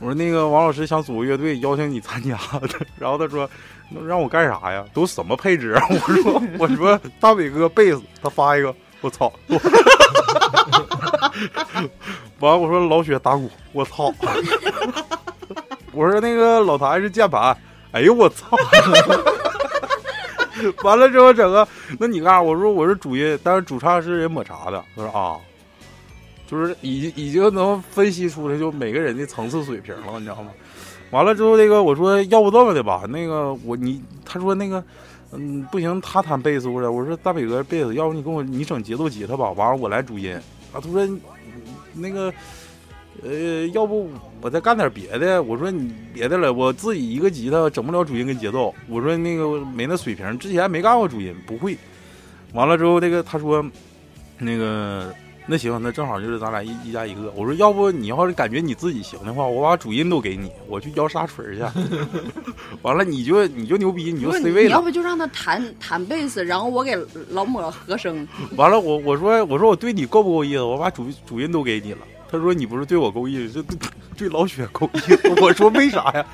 [0.00, 2.68] 我说那个王老师想组个乐队，邀请你参加的。
[2.98, 3.48] 然后他说
[3.90, 4.84] 那让我干啥呀？
[4.92, 5.82] 都什么配置啊？
[5.90, 9.32] 我说我说大伟哥贝斯，他发一个，我操！
[12.40, 14.12] 完了我说老雪打鼓，我操！
[15.92, 17.56] 我说那个老谭是键盘，
[17.92, 18.56] 哎呦我操！
[20.84, 21.66] 完了之后整个，
[21.98, 22.42] 那你干啥？
[22.42, 24.84] 我说我是主音，但是主唱是人抹茶的。
[24.94, 25.36] 他说啊，
[26.46, 30.50] 就是已经已经能分析出来，就每个人的层次水平了，你知道吗？
[31.10, 34.82] 完了之后，那个我说要不这么的吧，那个我你他说那个
[35.32, 40.34] 嗯不行，他弹贝斯或者我说大北哥贝斯，要不你跟我你整节奏吉他吧，完了我来主音
[40.72, 40.74] 啊。
[40.74, 41.08] 他说
[41.94, 42.32] 那个
[43.24, 44.08] 呃，要不
[44.40, 45.42] 我再干点别的？
[45.42, 48.72] 我说你别的了，我自己一个吉他整不了主音跟节奏。
[48.88, 51.76] 我说那个没那水平，之前没干过主音，不会。
[52.52, 53.64] 完了之后，那个他说，
[54.38, 55.12] 那个
[55.46, 57.32] 那行，那正好就是咱俩一一家一个。
[57.34, 61.62] 我说要不你要是感觉你自己行的话，我把主音都给你，我去摇沙锤去。
[62.82, 64.80] 完了你就你就牛逼，你就 C 位你要。
[64.80, 66.96] 不就让他弹弹贝斯，然后我给
[67.30, 68.26] 老抹和声。
[68.56, 70.62] 完了我我说我说我对你够不够意思？
[70.62, 71.98] 我把主主音都给你了。
[72.30, 73.78] 他说你不是对我够意思，这对
[74.16, 75.28] 对老雪够意思。
[75.40, 76.24] 我说为啥呀？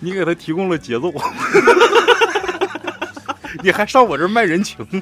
[0.00, 1.12] 你给他提供了节奏，
[3.62, 4.86] 你还上我这儿卖人情。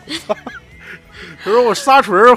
[1.45, 2.37] 他说我沙锤儿，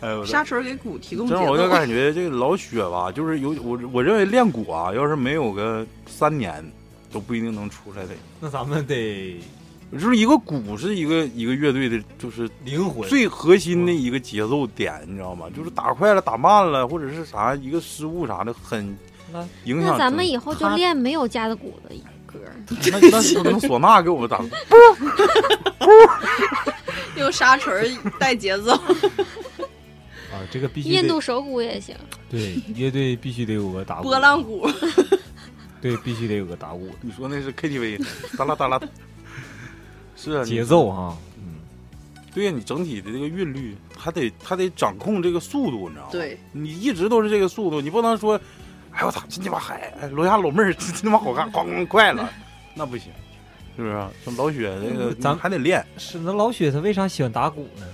[0.00, 6.64] 哎呦我沙锤给鼓提供节真，我就，感觉这个老雪吧，就是有我我认为练鼓啊，要是没有个三年，
[7.10, 8.10] 都不一定能出来的。
[8.40, 9.40] 那咱们得
[9.92, 13.08] 就是一个鼓是一个一个乐队的，就是灵魂。
[13.08, 15.46] 最核心的一个节奏点，你知道吗？
[15.56, 18.96] 就是打快了、打慢了，或者是啥一个失误啥的，很
[19.32, 19.92] 那影响。
[19.92, 21.94] 那咱们以后就练没有架子鼓的
[22.26, 22.38] 歌。
[22.90, 24.44] 那那是那唢呐给我们打，
[27.16, 28.72] 用沙锤带节奏。
[28.72, 31.94] 啊，这个必须印度手鼓也行，
[32.28, 34.68] 对乐队必须得有个打鼓，波浪鼓，
[35.80, 38.04] 对，必须得有个打鼓你说那是 KTV，
[38.36, 38.80] 哒啦哒啦。
[40.16, 41.16] 是啊，节奏哈。
[41.38, 41.60] 嗯，
[42.34, 46.08] 对呀，你整体的这个韵律，还得还得掌控这个速度，你知道吗？
[46.10, 48.40] 对，你一直都是这个速度，你不能说，
[48.92, 52.28] 哎我操，真鸡巴嗨，哎楼下老妹儿真他妈好看，咣咣快了，
[52.74, 53.12] 那不行，
[53.76, 54.10] 是不是啊？
[54.24, 57.86] 像老雪那个，咱咱还得练，是那老雪他为啥喜欢打鼓呢？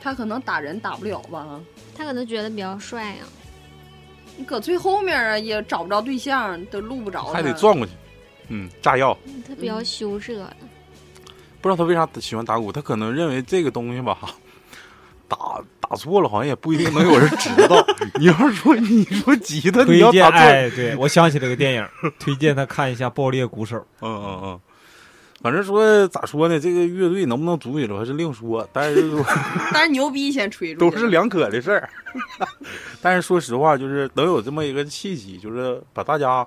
[0.00, 1.60] 他可能打人打不了吧？
[1.96, 3.24] 他可能觉得比较帅啊呀、
[4.36, 7.24] 你搁最后面啊，也找不着对象，都录不着。
[7.24, 7.92] 还得转过去，
[8.48, 9.16] 嗯，炸药。
[9.48, 10.56] 他比较羞涩的。
[11.66, 14.16] 不知道他为啥喜欢打鼓，他可能认为这个东西吧，
[15.26, 15.36] 打
[15.80, 17.84] 打错了好像也不一定能有人知道。
[18.20, 21.88] 你要是说你说吉他，你推荐要打错，哎，对我想起了个电影，
[22.20, 23.76] 推荐他看一下《爆裂鼓手》。
[24.00, 24.60] 嗯嗯嗯。
[25.42, 29.24] 反正说咋说呢，这个乐队能不能组起来还是另说，但是说
[29.74, 31.88] 但是牛逼先吹 出去，都是两可的事儿。
[33.02, 36.46] 但是说实话，就是能有这么一个契机，就是把大家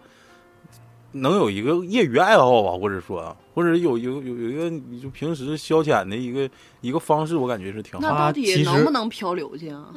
[1.12, 6.50] 能有一个业余爱好吧，或者说，或者有有有有一个你就平时消遣的一个
[6.82, 8.00] 一个方式，我感觉是挺好。
[8.00, 9.93] 那到底能不能漂流去啊？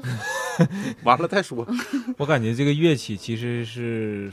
[1.05, 1.67] 完了再说，
[2.17, 4.33] 我感觉这个乐器其实是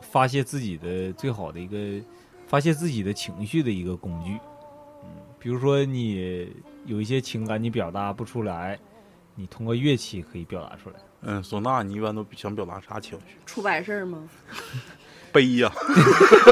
[0.00, 2.04] 发泄自己的最好的一个
[2.46, 4.32] 发泄自己的情绪的一个工具。
[5.02, 6.52] 嗯，比如说你
[6.84, 8.78] 有一些情感你表达不出来，
[9.34, 10.96] 你通过乐器可以表达出来。
[11.22, 13.36] 嗯，唢呐你一般都想表达啥情绪？
[13.46, 14.28] 出白事儿吗？
[15.32, 15.72] 悲呀、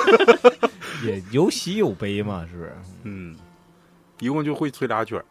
[1.04, 2.72] 也有喜有悲嘛，是不是？
[3.04, 3.36] 嗯，
[4.18, 5.24] 一共就会吹俩曲儿，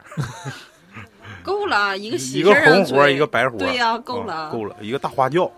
[1.43, 3.59] 够了，一个喜一个红活儿，一个白活儿。
[3.59, 5.51] 对呀、够了，啊够了，一个大花轿。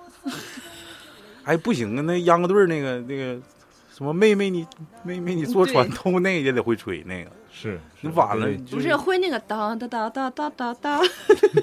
[1.44, 3.40] 哎，不行啊，那秧歌队那个那个
[3.94, 4.66] 什么妹妹你
[5.04, 11.02] 妹妹你坐船头那个也得会吹那个，是，你晚了不是会那个哒哒哒哒哒哒哒，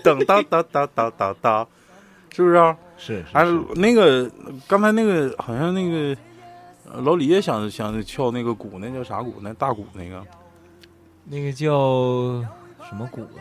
[0.02, 1.66] 噔哒哒哒哒哒哒，
[2.34, 2.76] 是不是啊？
[2.98, 4.30] 是是哎是，那个
[4.66, 6.20] 刚才那个好像那个
[6.92, 9.34] 呃老李也想想敲那个鼓，那叫啥鼓？
[9.40, 10.22] 那大鼓那个
[11.24, 12.44] 那个叫
[12.88, 13.40] 什么鼓啊？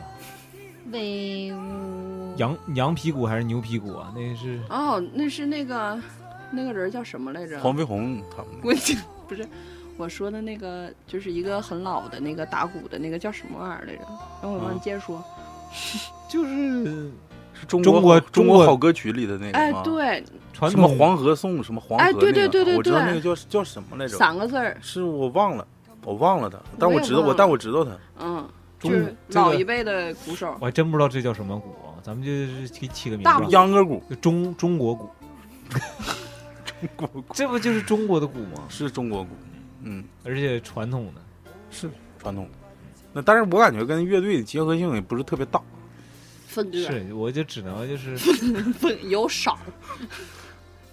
[0.92, 4.14] 威武羊羊皮鼓还是牛皮鼓啊？
[4.16, 6.00] 那个是哦，那是那个
[6.52, 7.60] 那个人叫什么来着？
[7.60, 8.62] 黄飞鸿他们
[9.28, 9.46] 不是
[9.98, 14.02] 我说的那个，就是一个很老的那个打鼓的那个叫什么玩意儿来着？
[14.42, 15.22] 等会儿啊帮你接着说。
[16.30, 17.12] 就是是
[17.68, 20.24] 中中国中中国好歌曲里的那个哎，吗，对，
[20.70, 24.18] 什么黄河颂，什么黄河、哎那个，对对对对我知道那个叫叫什么来着？
[24.18, 25.68] 三个字儿，是我忘了，
[26.04, 27.92] 我忘了他，但我知道我，但我知道他。
[28.20, 28.48] 嗯，
[28.80, 30.56] 中就是老一辈的鼓手。
[30.60, 35.10] 我还真不知道这叫什么鼓啊，咱们就是给起个名大字，秧歌鼓，中中国鼓
[36.66, 38.64] 中国鼓， 这不就是中国的鼓吗？
[38.70, 39.30] 是中国鼓，
[39.84, 41.22] 嗯，而且传统的，
[41.72, 41.90] 是
[42.20, 42.48] 传统。
[43.14, 45.60] 那但是我感觉跟乐队的结合性也不是特别大。
[46.74, 48.18] 是，我就只能就是
[48.74, 49.58] 分有少，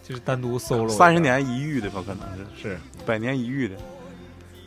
[0.02, 3.76] 就是单独 solo 三十年一遇的吧，可能是是百年一遇的，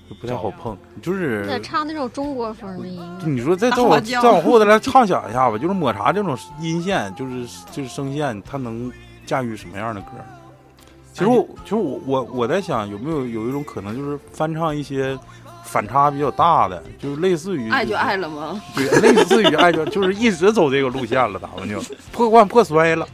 [0.10, 0.78] 就不太好碰。
[1.02, 3.26] 就是得唱那种中国风的音乐。
[3.28, 8.92] 你说再再往再往后再来畅想一下吧，就是抹茶这种音线，就是就是声线，它能
[9.26, 10.10] 驾驭什么样的歌？
[11.14, 15.18] 其实我其实我我我在想，有没有有一种可能，就是翻唱一些
[15.68, 18.62] 反差比较大的，就是类似于爱就爱了吗？
[18.74, 21.80] 对，类似于爱就就是一直走这个路线了，咱们就
[22.12, 23.08] 破罐破摔了，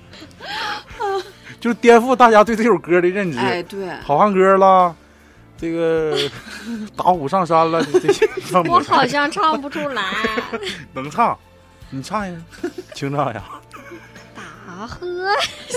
[1.60, 3.39] 就是颠覆大家对这首歌的认知。
[3.39, 4.93] 哎，对，好汉歌啦，
[5.58, 6.18] 这个
[6.95, 10.04] 打虎上山了，这些让我好像唱不出来。
[10.93, 11.38] 能唱，
[11.89, 13.43] 你唱一个，清唱一下，
[14.36, 15.28] 大河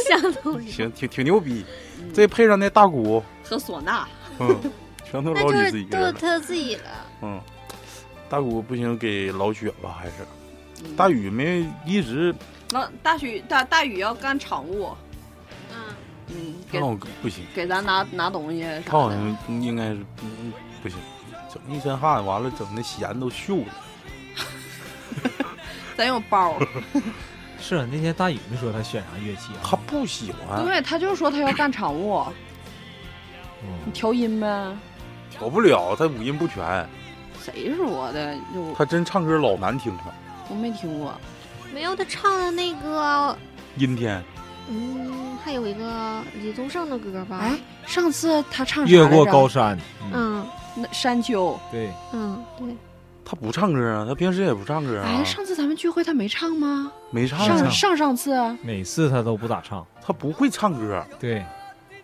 [0.09, 1.65] 向东流，行，挺挺牛逼。
[2.13, 4.07] 这配上那大鼓，和唢呐，
[4.39, 4.57] 嗯，
[5.11, 6.13] 全都那就老李自是都是己一个人了。
[6.21, 6.83] 他自己了。
[7.23, 7.41] 嗯，
[8.29, 10.13] 大姑不行，给老雪吧，还是
[10.85, 12.35] 嗯大宇没一直
[12.71, 14.95] 那大许大大宇要干场务，
[15.71, 15.77] 嗯，
[16.29, 19.15] 嗯，给那我不行，给咱拿拿东西啥他好的。
[19.17, 20.53] 像应该是嗯
[20.83, 20.99] 不行，
[21.53, 23.73] 整一身汗，完了整的弦都锈了。
[25.97, 26.59] 咱有包，
[27.59, 29.61] 是啊那天大宇没说他选啥乐器啊？
[29.65, 32.23] 他不喜欢，对，他就说他要干场务，
[33.63, 34.77] 你嗯调音呗。
[35.39, 36.87] 调不了，他五音不全，
[37.41, 38.35] 谁说的？
[38.55, 40.01] 就他真唱歌老难听了。
[40.49, 41.13] 我没听过。
[41.75, 43.37] 没有他唱的那个，
[43.77, 44.23] 阴天，
[44.69, 47.39] 嗯，还有一个李宗盛的歌吧？
[47.41, 49.79] 哎，上次他唱越过高山，
[50.13, 50.47] 嗯，
[50.93, 51.59] 山丘。
[51.71, 52.75] 对，嗯，对，
[53.25, 56.91] 他不唱歌啊，他平时也不唱歌啊哎，，上次咱们聚会他没唱吗？
[57.11, 58.33] 没唱上啊，上上次，
[58.63, 61.05] 每次他都不咋唱，他不会唱歌。
[61.19, 61.45] 对，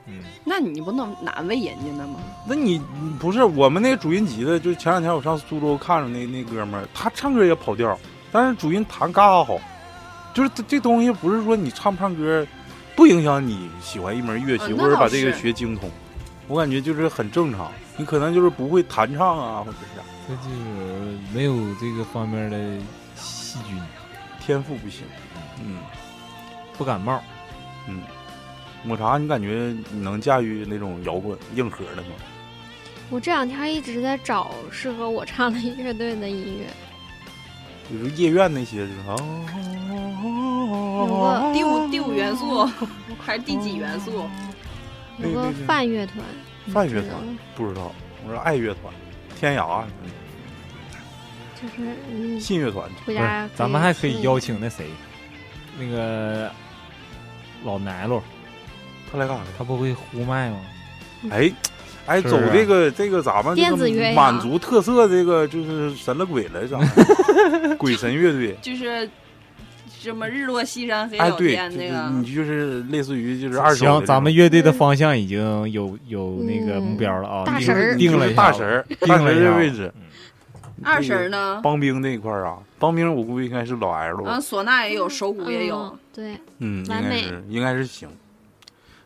[0.07, 2.18] 嗯，那你不能难为人家呢吗？
[2.46, 7.96] 那你你不是我们那个主音吉的，就前两天我上苏州看着那那哥们儿，他唱歌也跑调，
[8.32, 9.59] 但是主音弹嘎嘎好。
[10.34, 12.46] 就是这这东西不是说你唱不唱歌，
[12.96, 15.90] 不影响你喜欢一门乐器、或者把这个学精通。
[16.48, 22.82] 我感觉就是很正常，你可能就是不会弹唱啊，或者是啥他就是没有这个方面的
[23.14, 23.78] 细菌，
[24.40, 25.05] 天赋不行。
[25.62, 25.76] 嗯
[26.76, 27.20] 不感冒。
[27.86, 28.00] 嗯，
[28.84, 32.08] 抹茶，你感觉你能驾驭那种摇滚硬核的吗？
[33.10, 36.66] 我这两天一直在找适合我唱的乐队的音乐。
[37.88, 39.14] 比如夜愿那些，是吧？
[40.98, 42.64] 有，个第五第五元素
[43.20, 44.24] 还是第几元素？
[45.18, 46.18] 有个对对对泛乐团，
[46.64, 47.92] 你泛乐团不知道。
[48.24, 48.92] 我说爱乐团，
[49.38, 49.82] 天涯，
[51.60, 51.74] 就是
[52.10, 54.54] 嗯，信乐团，不是回家，咱们还可以邀请。
[54.54, 54.86] 请那谁，
[55.78, 56.50] 那个
[57.64, 58.22] 老奶酪，
[59.12, 59.42] 他来干啥？
[59.58, 60.56] 他不会呼麦吗？
[61.30, 61.52] 哎，
[62.06, 66.78] 哎，走这个这个咱们这个电子乐满族特色，这个就是神了鬼了，咋？
[67.78, 68.56] 鬼神乐队。
[68.62, 69.08] 就是
[69.88, 72.10] 什么日落西山黑哎，老对，就是天那个。
[72.10, 75.38] 你就是类似于就是二手行，咱们乐队的方向已经
[75.70, 79.92] 有有那个嗯目标了啊，定大神定了大神儿，大神儿定了一下的位置。
[80.82, 81.60] 二神呢？
[81.62, 85.98] 帮兵那一块儿啊，帮兵我估计应该是老 L，嗯，唢呐也有，手鼓也有嗯。
[86.12, 88.08] 对，嗯，应该完美是应该是行。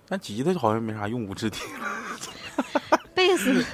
[0.09, 1.59] 但吉他好像没啥用武之地。
[3.15, 3.65] 贝斯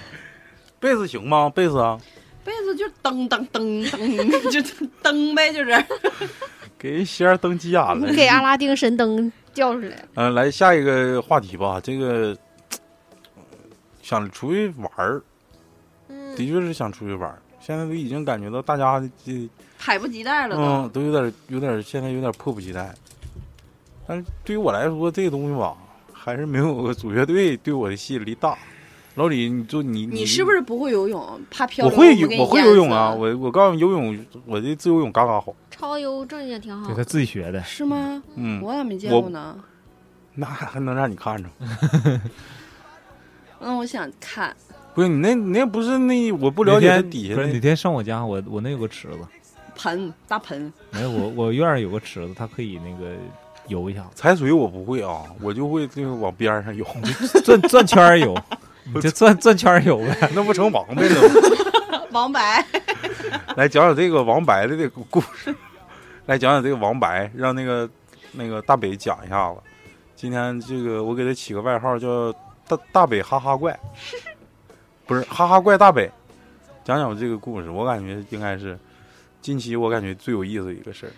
[0.80, 1.50] 贝斯行吗？
[1.54, 1.98] 贝斯啊，
[2.44, 4.60] 贝斯就噔噔噔噔，就
[5.02, 5.84] 噔呗，就是。
[6.78, 8.12] 给仙儿登急眼了。
[8.12, 10.04] 给阿拉丁神灯叫出来。
[10.14, 11.80] 嗯、来下一个话题吧。
[11.80, 12.36] 这个
[14.02, 15.22] 想出去玩儿，
[16.08, 17.40] 嗯的确是想出去玩儿。
[17.60, 21.00] 现在都已经感觉到大家这迫不及待了嗯都。
[21.00, 22.92] 都有点有点现在有点迫不及待。
[24.04, 25.76] 但是对于我来说，这个东西吧，
[26.24, 28.56] 还是没有个主乐队对我的吸引力大。
[29.16, 31.40] 老李，你就你你是不是不会游泳？
[31.50, 31.94] 怕漂流？
[31.94, 33.12] 我会我会游泳啊！
[33.12, 35.54] 我我告诉你，游泳我这自由泳嘎嘎好。
[35.70, 36.96] 超游正也挺好对。
[36.96, 38.22] 他自己学的，是吗？
[38.36, 39.58] 嗯，我咋没见过呢？
[40.34, 41.50] 那还能让你看着？
[43.60, 44.56] 嗯，我想看。
[44.94, 49.18] 不是你那，你那不是那我不了解它底下不是哪天上我家，我我那有个池子，
[49.76, 53.14] 盆大盆，没有我我院儿有个池子，它可以那个
[53.68, 56.84] 游一下，踩水我不会啊，我就会这个往边儿上游，
[57.44, 58.36] 转转圈儿游，
[58.94, 60.30] 你就转转圈儿游呗。
[60.34, 62.08] 那不成王八了吗？
[62.10, 62.64] 王白。
[63.56, 65.54] 来讲讲这个王白的这个故事，
[66.26, 67.88] 来讲讲这个王白，让那个
[68.32, 69.60] 那个大北讲一下子。
[70.14, 72.32] 今天这个我给他起个外号叫
[72.68, 73.78] 大大北哈哈怪，
[75.06, 76.10] 不是哈哈怪大北，
[76.84, 78.78] 讲讲这个故事，我感觉应该是
[79.40, 81.12] 近期我感觉最有意思的一个事儿，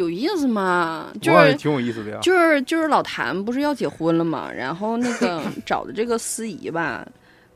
[0.00, 1.12] 有意思吗？
[1.20, 2.18] 就是挺有意思的呀。
[2.22, 7.06] 就是就是老谭不是要结婚了嘛，然后那个 找的这个司仪吧，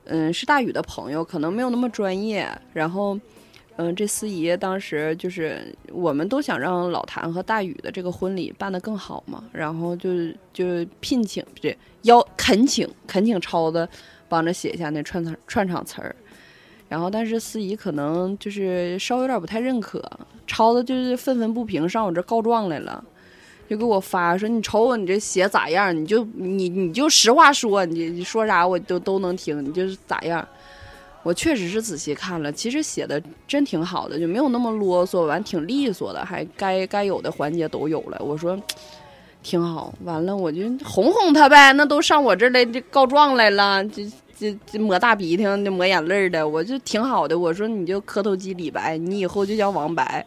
[0.04, 3.18] 嗯，是大宇的朋友，可能没有那么专业，然后
[3.76, 10.10] 嗯，这司仪当时就是我们都想让老谭和大宇的这个婚礼办得更好嘛，然后就
[10.52, 13.88] 就聘请不对邀恳请恳请超子
[14.28, 16.14] 帮着写一下那串场串场词儿，
[16.94, 20.00] 然后但是司仪可能就是稍微有点不太认可，
[20.46, 23.02] 超子就是愤愤不平，上我这告状来了。
[23.68, 25.92] 就给我发说你瞅我你这写咋样？
[25.92, 30.46] 你就你你就实话说，你你说啥我都都能听，你就是咋样？
[31.24, 38.16] 我确实是仔细看了，其实写的真挺好的，就没有那么啰嗦，完挺利索的，还该该有的环节都有了。
[38.20, 38.56] 我说
[39.42, 44.04] 挺好，完了我就哄哄他呗，那都上我这来告状来了，就
[44.44, 47.38] 这这抹大鼻涕、这抹眼泪的，我就挺好的。
[47.38, 50.24] 我说你就磕头机李白，你以后就叫王白。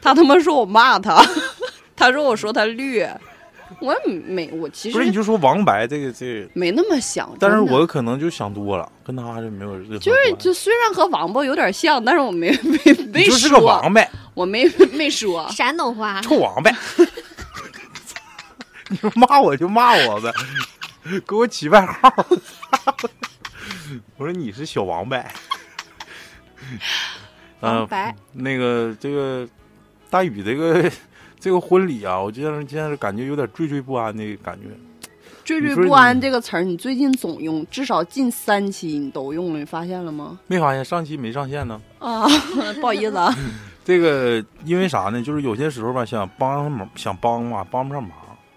[0.00, 1.20] 他他妈说我骂他，
[1.96, 3.04] 他说我说他绿，
[3.80, 12.78] 我也没我其实不是你就说王白这个这个，没那么想，但是我可能就想多了，跟他就没有就是就虽然和王八有点像，但是我没没
[13.12, 15.48] 没说就是个说，王八，我没没说。
[15.50, 16.70] 山东话，臭王八。
[18.88, 20.32] 你说骂我就骂我呗，
[21.26, 22.08] 给我起外号。
[24.16, 25.32] 我说你是小王呗。
[27.60, 27.88] 嗯、
[28.32, 29.48] 那个这个
[30.10, 30.90] 大宇这个
[31.40, 34.68] 这个婚礼啊，我今天现在是感觉有点惴惴不安的感觉。
[35.44, 40.38] 惴惴不安这个词儿，你最近总用，至少近三期你都用了，你发现了吗？
[40.48, 41.80] 没发现上期没上线呢？
[42.00, 42.26] 啊，
[42.80, 43.32] 不好意思啊，
[43.84, 45.22] 这个因为啥呢？
[45.22, 48.12] 就是有些时候吧，想帮上忙，想帮嘛，帮不上忙。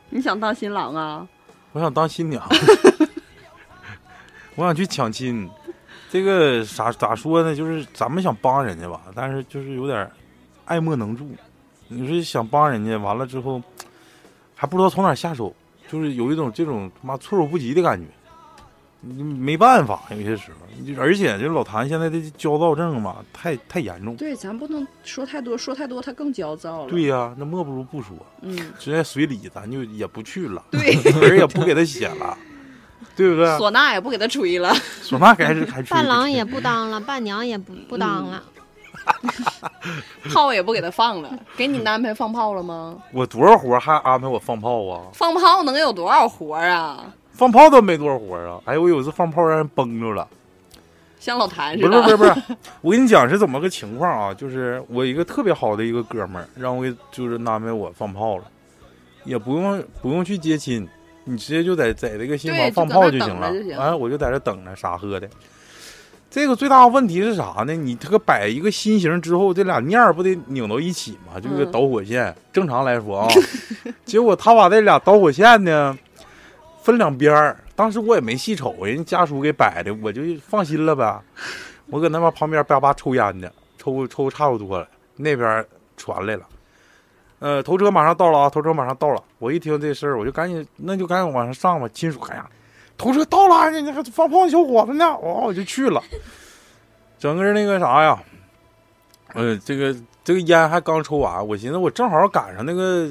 [0.09, 1.27] 你想当新郎啊？
[1.73, 2.43] 我想当新娘，
[4.59, 5.49] 我想去抢亲。
[6.11, 7.55] 这个啥咋说呢？
[7.55, 10.09] 就是咱们想帮人家吧，但是就是有点
[10.65, 11.25] 爱莫能助。
[11.87, 13.61] 你说想帮人家，完了之后
[14.53, 15.55] 还不知道从哪下手，
[15.87, 18.05] 就是有一种这种他妈措手不及的感觉。
[19.01, 24.13] 你没办法，有些时候，而且这老谭现在的焦躁症嘛，太太严重。
[24.17, 26.89] 对，咱不能说太多，说太多他更焦躁了。
[26.89, 32.37] 对，呀、那莫不如不说，嗯，直接随礼，咱就也不去了，对， 人也不给他写了，
[33.15, 33.45] 对不对？
[33.57, 34.73] 唢呐也不给他吹了。
[35.03, 38.41] 唢呐该是还吹伴郎也不当了，伴娘也不不当了。
[40.31, 42.97] 炮也不给他放了， 给你安排放炮了吗？
[43.11, 45.07] 我多少活还安排我放炮啊？
[45.13, 47.05] 放炮能有多少活啊？
[47.33, 48.59] 放炮都没多少活啊！
[48.65, 50.27] 哎，我有一次放炮让人崩着了。
[51.19, 52.09] 像老谭似的不。
[52.09, 54.33] 是不是不是，我跟你讲是怎么个情况啊？
[54.33, 58.43] 就是我一个特别好的一个哥们儿，让我给就是安排我放炮了，
[59.23, 60.87] 也不用不用去接亲，
[61.25, 65.29] 你直接就在在这个新房放炮就行了完、我就在这等着啥喝的。
[66.31, 67.73] 这个最大的问题是啥呢？
[67.73, 71.39] 你这个摆一个心形之后，这俩面儿不得拧到一起吗？
[71.41, 73.27] 这个嗯导火线，正常来说啊，
[74.05, 75.97] 结果他把这俩导火线呢
[76.83, 77.57] 分两边儿。
[77.75, 81.19] 当时我也没细瞅，人家家属给摆的，我就放心了呗。
[81.87, 85.65] 我搁那边旁边叭叭抽烟呢，抽抽差不多了，那边
[85.97, 86.43] 传来了，
[87.39, 89.23] 呃，头车马上到了啊，头车马上到了。
[89.37, 91.89] 我一听这事儿，我就赶紧，那就赶紧往上上吧。
[91.93, 92.45] 亲属，哎呀，
[92.97, 95.05] 头车到了，那那个放炮的小伙子呢？
[95.21, 96.03] 哦，我就去了，
[97.17, 98.21] 整个那个啥呀，
[99.33, 103.07] 呃，这个这个烟还刚抽完，我寻思我正好赶上那个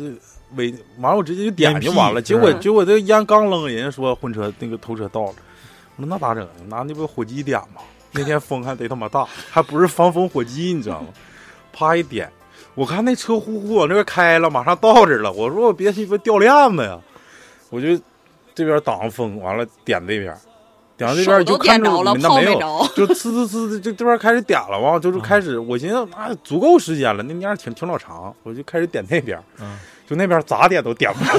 [0.57, 2.21] 尾，完了我直接就点就完了。
[2.21, 5.35] 结果嗯结果这烟刚扔，人家说婚车那个头车到了，
[5.97, 6.47] 我说那咋整？
[6.69, 7.81] 拿那不火机点吗？
[8.13, 11.09] 那天风还贼他妈大，还不是防风火机，你知道吗？
[11.73, 12.31] 啪一点，
[12.79, 15.33] 我看那车呼呼往这边开了，马上到这儿了。
[15.33, 16.97] 我说我别鸡巴掉链子呀，
[17.71, 17.89] 我就
[18.55, 20.33] 这边挡着风，完了点这边，
[20.97, 22.89] 点到这边就看着点着了，那没有，没。
[22.95, 29.77] 就呲呲呲的，就这边开始点了嘛，就是开始，我寻思啊足够时间了，那面儿挺挺老长，我就开始点那边，嗯
[30.09, 31.33] 就那边咋点都点不着，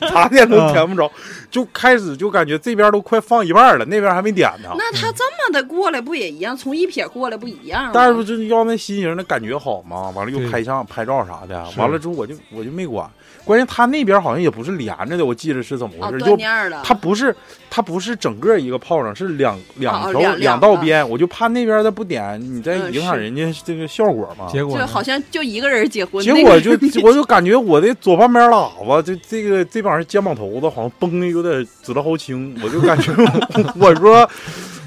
[0.08, 1.10] 咋点都点不着，
[1.50, 4.70] 就开始就感觉这边都快放一半了，那边还没点呢。
[4.78, 6.56] 那他这么的过来不也一样？
[6.56, 7.90] 从一撇过来不一样吗？
[7.92, 13.10] 但是就是要那心形的感觉好吗，完了又拍相拍照啥的，完了之后我就我就没管，
[13.44, 16.80] 关键他那边好像也不是连着的，我记得是怎么啊，回事，断就面儿的。
[16.84, 17.34] 它不是
[17.68, 24.46] 它不是整个一个炮仗，是两两条、啊两两道边，我就怕那边的不点，你再嗯影响人家这个效果嘛。
[24.50, 33.12] 结果就好像就一个人结婚，结果那个就我就感觉我的左半边喇叭，就这个这帮人肩膀头子好像崩的有点紫了好青，我就感觉
[33.78, 34.28] 我说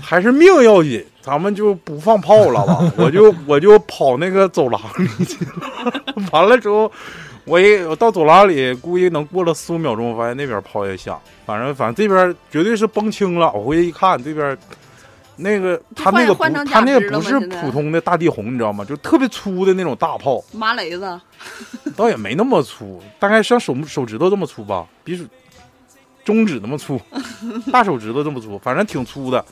[0.02, 5.94] 还是命要紧，咱们就不放炮了吧，我就 我就跑那个走廊里去了，
[6.32, 6.90] 完了之后。
[7.46, 13.52] 我一我到走廊里，估计能过了四五秒钟，我发现那边炮也响，反正反正这边绝对是崩清了。
[13.54, 14.58] 我回去一看，这边
[15.36, 16.34] 那个他那个
[16.66, 18.84] 他那个不是普通的大地红，你知道吗？
[18.84, 21.22] 就特别粗的那种大炮，麻雷子，
[21.96, 25.24] 倒也没那么粗，大概像手手指头这么粗吧，比手
[26.24, 27.00] 中指那么粗，
[27.72, 29.46] 大手指头这么粗，反正挺粗的，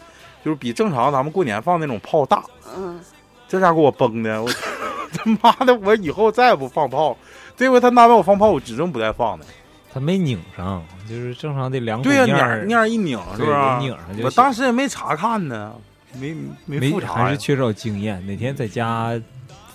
[0.44, 2.44] 就是比正常咱们过年放那种炮大。
[2.76, 3.00] 嗯，
[3.48, 4.50] 这家给我崩的，我
[5.14, 7.16] 他妈的，我以后再也不放炮。
[7.56, 9.45] 这回他拿把我放炮，我指定不带放的。
[9.93, 13.58] 他没拧上，就是正常的两股对呀、面儿捻儿捻儿一拧是不是？
[13.80, 15.76] 拧上就我当时也没查看呢，
[16.20, 16.34] 没
[16.66, 17.26] 没没复查呀。
[17.26, 18.26] 还是缺少经验。
[18.26, 19.12] 哪天在家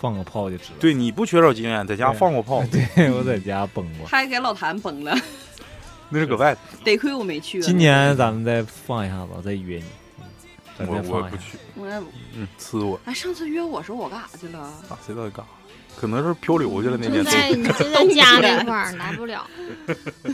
[0.00, 0.74] 放个炮就知道。
[0.80, 4.08] 对你不缺少经验，在家放过炮， 对，我在家崩过。
[4.08, 5.16] 还给老谭崩了，
[6.08, 6.60] 那是搁外头。
[6.82, 7.64] 得亏我没去啊。
[7.64, 10.96] 今年咱们再放一下子，再约你，我。
[10.96, 11.86] 我不去，我
[12.34, 14.58] 嗯，呲我哎，上次约我时候我干啥去了？
[14.58, 14.98] 啊！
[15.06, 15.57] 谁知道干啥？
[15.98, 17.24] 可能是漂流去了那就年。
[17.24, 19.44] 在你就在 家那块儿来不了。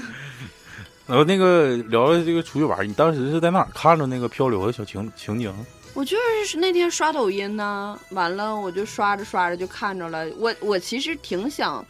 [1.07, 5.53] 然后那个聊聊这个出去玩，你当时是在哪儿看着那个漂流的小情情景？
[5.95, 10.27] 我就是那天刷抖音呢，完了我就刷着刷着就看着了。
[10.39, 11.85] 我我其实挺想，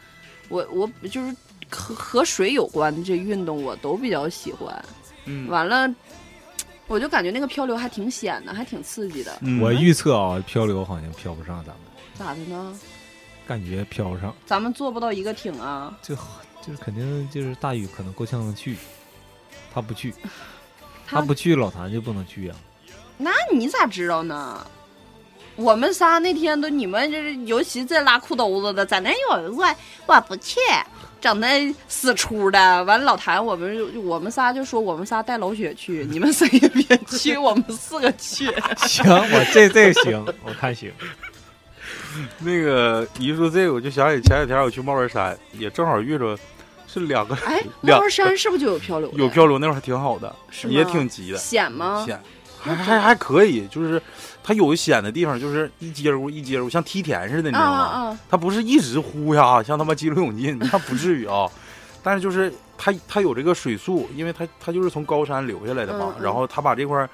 [0.48, 1.34] 我我就是
[1.70, 4.84] 和和水有关的这运动我都比较喜欢。
[5.24, 5.92] 嗯完了，
[6.86, 9.38] 我就感觉那个漂流还挺险的，还挺刺激的。
[9.40, 11.80] 嗯我预测啊，漂流好像漂不上咱们，
[12.18, 12.78] 咋的呢？
[13.46, 15.96] 感觉飘上，咱们坐不到一个艇啊？
[16.02, 16.14] 就
[16.66, 18.76] 就是肯定就是大宇可能够呛能去，
[19.72, 20.14] 他不去，
[21.06, 22.56] 他他不去，老谭就不能去啊。
[23.18, 24.66] 那你咋知道呢？
[25.56, 29.76] 我们仨那天都，你们这尤其这拉裤兜子的，在那有我
[30.06, 30.58] 我不去，
[31.20, 32.82] 整那死出的。
[32.82, 38.46] 完了，老谭我们就我们仨就说我们仨带老雪去， 你们谁也别去，我们四个去。
[38.78, 40.90] 行，我这这个行，我看行。
[42.40, 46.36] 那个一说这个，我就想起前两天我去帽儿山，也正好遇着
[46.86, 49.10] 是两个哎， 两猫儿山是不是就有漂流？
[49.14, 52.04] 有漂流，那会儿还挺好的，是也挺急的，险吗？
[52.06, 52.20] 险，
[52.60, 54.00] 还还还可以，就是
[54.42, 57.78] 它有险的地方，就是一接入一接入，像梯田似的，你知啊道吗？
[57.78, 58.18] 啊啊！
[58.30, 61.48] 它不是一直呼呀，像他妈激流勇进，那不至于啊。
[62.02, 67.08] 但是就是它它有这个水速，因为它它就是从高山流下来的嘛，嗯嗯然后它把这块儿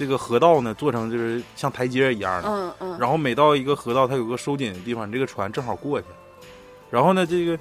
[0.00, 2.98] 这个河道呢做成就是像台阶一样的，嗯嗯。
[2.98, 6.06] 然后每到一个河道，它有个收紧的地方，你这个船正好过去。
[6.88, 7.58] 然后呢，这个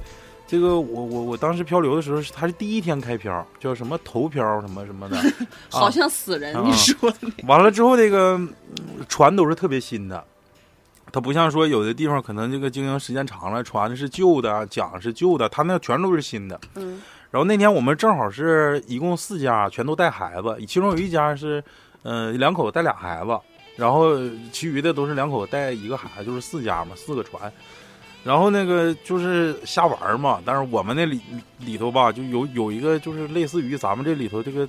[0.48, 5.18] 这个我我我当时漂流的时候，是它是第一天开漂，叫什么头漂什么什么的，
[5.70, 6.64] 好啊像死人，啊。
[6.66, 7.18] 你说的。
[7.24, 8.50] 那个完了之后，这个嗯
[9.10, 10.24] 船都是特别新的，
[11.12, 16.58] 它不像说有的地方可能这个经营时间长了，船是旧的，桨是旧的，它那全都是新的。
[16.76, 17.02] 嗯。
[17.32, 21.64] 然后那天我们正好是一共四家，全都带孩子，其中有一家是，
[22.04, 23.40] 呃，两口子带俩孩子，
[23.76, 24.16] 然后
[24.52, 27.52] 其余的都是两口子带一个孩子，就是四家嘛，四个船。
[28.22, 31.22] 然后那个就是瞎玩嘛，但是我们那里
[31.60, 34.68] 里头吧，就有有一个就是类似于咱们这里头这个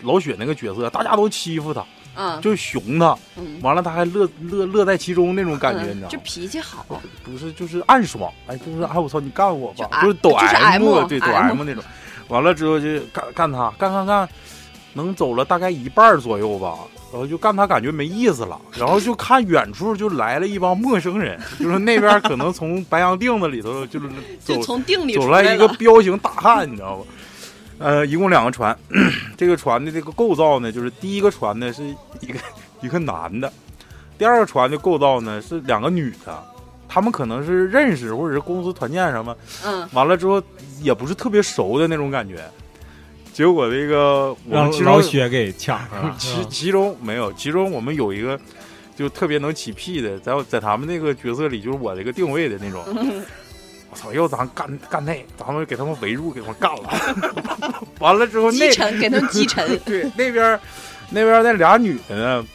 [0.00, 1.84] 老雪那个角色，大家都欺负他，
[2.16, 6.18] 嗯就熊他，嗯，完了他还乐乐乐在其中那种感觉，你知道吗就？
[6.24, 6.84] 脾气好。
[7.22, 11.84] 不是，就是暗爽，哎，就是哎我操，你干我吧，就就是抖 M- 对抖 M 那种。
[12.26, 14.28] 完了之后就干干他，干干干，
[14.94, 16.78] 能走了大概一半左右吧，
[17.12, 24.08] 然后就干他感觉没意思了， 然后就看远处就来了一帮陌生人， 就是那边可能从白洋淀子里头就是
[24.40, 27.04] 走就从定里走出来来一个彪形大汉，你知道吗？
[27.78, 28.76] 呃，一共两个船，
[29.36, 31.82] 这个船的这个构造呢，就是第一个船呢是
[32.20, 32.38] 一个
[32.80, 33.52] 一个男的，
[34.16, 36.44] 第二个船的构造呢是两个女的，
[36.88, 40.40] 他们可能是认识或者是公司团建什么，嗯完了之后
[40.80, 42.44] 也不是特别熟的那种感觉。
[43.32, 46.14] 结果那个我让们其中老雪给抢上了。
[46.20, 48.38] 其其中没有，其中我们有一个
[48.96, 52.84] 就特别能起屁的，在在他们那个角色里，就是我这个定位的那种。
[53.92, 54.10] 我操！
[54.10, 57.82] 要咱干干那，咱们给他们围住，给他们干了。
[58.00, 59.78] 完了之后，那击沉，给他们击沉。
[59.80, 60.58] 对那边
[61.10, 62.46] 那边那俩女的呢，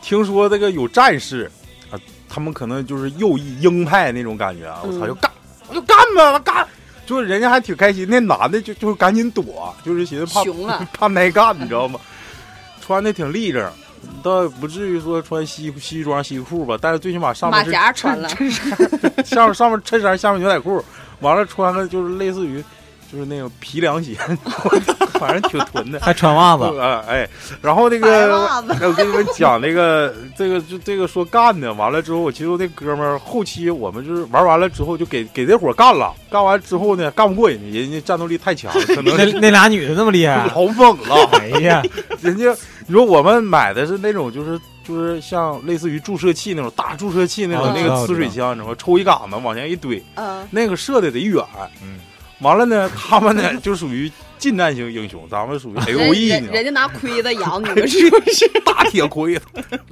[0.00, 1.50] 听说这个有战士
[1.90, 4.82] 啊，他们可能就是右翼鹰派那种感觉啊。
[4.84, 5.28] 我操，就干，
[5.66, 6.64] 我就干吧，我干。
[7.06, 11.98] 就是人家还挺开心，那男的就就赶紧躲，就是寻思怕 熊了 怕挨干，你知道吗？
[12.84, 13.68] 穿的挺立正，
[14.22, 18.28] 倒也不至于说穿西西装西裤吧，但是最起码上面马是甲穿了，
[19.24, 20.84] 上上面衬衫，下面牛仔裤，
[21.20, 22.62] 完了穿个就是类似于
[23.16, 24.14] 就是那种皮凉鞋，
[25.18, 25.98] 反正挺囤的。
[26.00, 27.26] 还穿袜子， 啊，哎，
[27.62, 28.36] 然后那个，
[28.82, 41.82] 我 跟你们讲那个，这个就这个说干的，完了之后，我其实那哥们儿后期我们就是玩完了之后就给给这伙干了，干完之后呢，干不过人家，人家战斗力太强，可能那那俩女的那么厉害，老猛了，哎呀，
[42.20, 42.54] 人家
[42.86, 48.74] 你说我们买的是那种就是就是像类似于注射器那种大注射器那种、哦那个呲水枪，你知道吗？
[48.78, 51.42] 抽一杆子往前一怼，嗯，那个射的得远。
[51.82, 51.98] 嗯，
[52.40, 58.46] 完了呢，他们呢就属于近战型英雄，咱们属于 A O E 人你知道吗人家拿盔子养你们是不是？
[58.64, 59.42] 大铁盔子，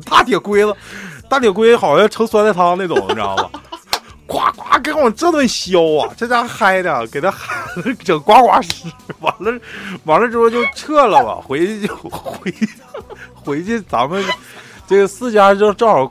[0.04, 0.76] 大铁盔子，
[1.28, 3.50] 大铁盔好像盛酸菜汤那种，你知道吧？
[4.26, 6.08] 呱呱给我这顿削啊！
[6.16, 7.32] 这家伙嗨的，给他
[8.02, 8.86] 整呱呱湿，
[9.20, 9.60] 完了，
[10.04, 12.52] 完了之后就撤了吧，回去就 回
[13.34, 14.24] 回去，咱们
[14.86, 16.10] 这个四家就正好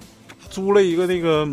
[0.50, 1.48] 租了一个那个，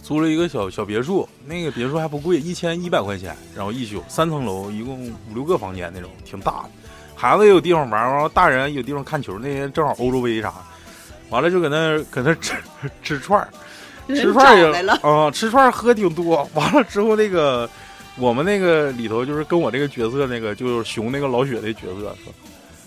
[0.00, 6.70] 租了一个小小别墅，那个别墅还不贵，一千一百块钱，然后一宿三层楼，一共五六个房间那种，挺大的。
[7.14, 9.38] 孩子也有地方玩，然后大人有地方看球。
[9.38, 10.52] 那天正好欧洲杯啥，
[11.30, 12.54] 完了就搁那搁那吃
[13.02, 13.48] 吃串儿，
[14.08, 16.48] 吃串儿来了，啊、吃串儿喝挺多。
[16.54, 17.68] 完了之后，那个
[18.16, 22.32] 我们那个里头就是跟我这个角色那个就是熊那个老雪的角色说，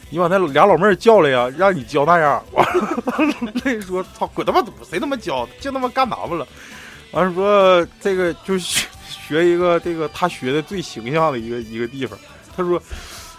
[0.09, 2.43] 你把那俩老妹儿叫来呀，让你教那样。
[2.51, 6.45] 完了， 那说操，滚他妈犊，谁他妈教，净他妈干咱们了。
[7.15, 12.19] 完了说这个就学学一个这个他学的最形象的一个一个地方。
[12.55, 12.81] 他说，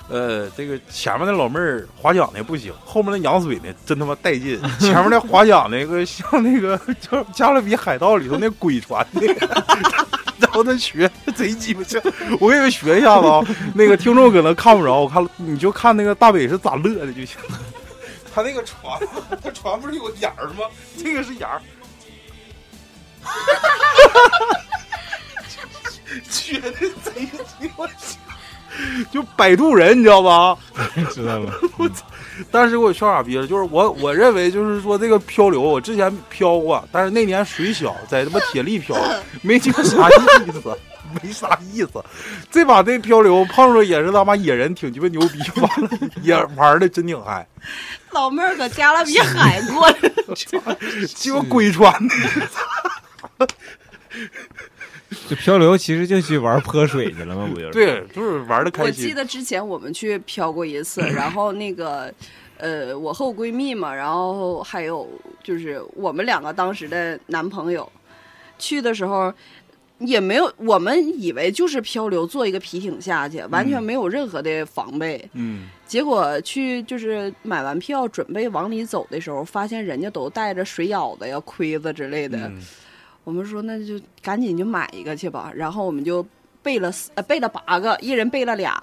[0.08, 4.58] 呃，这个前面那老妹儿划桨的不行，后面那羊水的真他妈带劲。
[4.80, 9.46] 前面那划桨那个像那个叫《加勒比海盗》里头那鬼船那个，
[10.40, 12.00] 然后他学贼鸡巴像。
[12.40, 17.36] 我给你们学一下子啊，那个听众可能看不着，我看你就看那个大伟是咋乐的就行。
[18.34, 18.98] 他那个船，
[19.42, 20.64] 他船不是有眼儿吗？
[21.02, 21.60] 这个是眼儿。
[26.28, 26.70] 学的
[27.02, 28.16] 贼鸡巴像，
[29.12, 30.56] 就摆渡人，你知道吧？
[31.12, 31.52] 知道了。
[32.50, 38.94] 当时给我笑傻逼了，就是我我认为就是说这个漂流，我之前漂过，但是那年水小，在他妈铁力漂，
[39.40, 40.12] 没听啥意
[40.52, 40.76] 思，
[41.22, 42.04] 没啥意思。
[42.50, 45.88] 这把这漂流碰着也是他妈野人，挺鸡巴牛逼，完了
[46.22, 47.46] 也玩的真挺嗨，
[48.10, 49.96] 老妹儿搁加勒比海过来，
[51.14, 52.14] 鸡巴鬼船的，
[55.28, 57.72] 就漂流其实就去玩泼水去了嘛，不就是？
[57.72, 59.14] 对，就是玩的开心我记。
[59.14, 62.12] 得之前我们去漂过一次，然后那个，
[62.56, 65.08] 呃，我和我闺蜜嘛，然后还有
[65.44, 67.90] 就是我们两个当时的男朋友，
[68.58, 69.32] 去的时候
[69.98, 75.28] 也没有，我们以为就是漂流，坐一个皮艇下去，完全没有任何的防备。
[75.34, 82.38] 嗯，结果去就是买完票准备往里走的时候，发现人家都带着水舀子呀、盔子之类的。
[82.48, 82.60] 嗯
[83.26, 86.24] 我们说那就赶紧就买一个去吧，然后我们就
[86.62, 88.80] 备了四呃备了八个，一人备了俩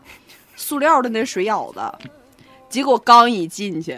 [0.57, 1.79] 塑料的那水舀子，
[2.67, 3.97] 结果刚一进去，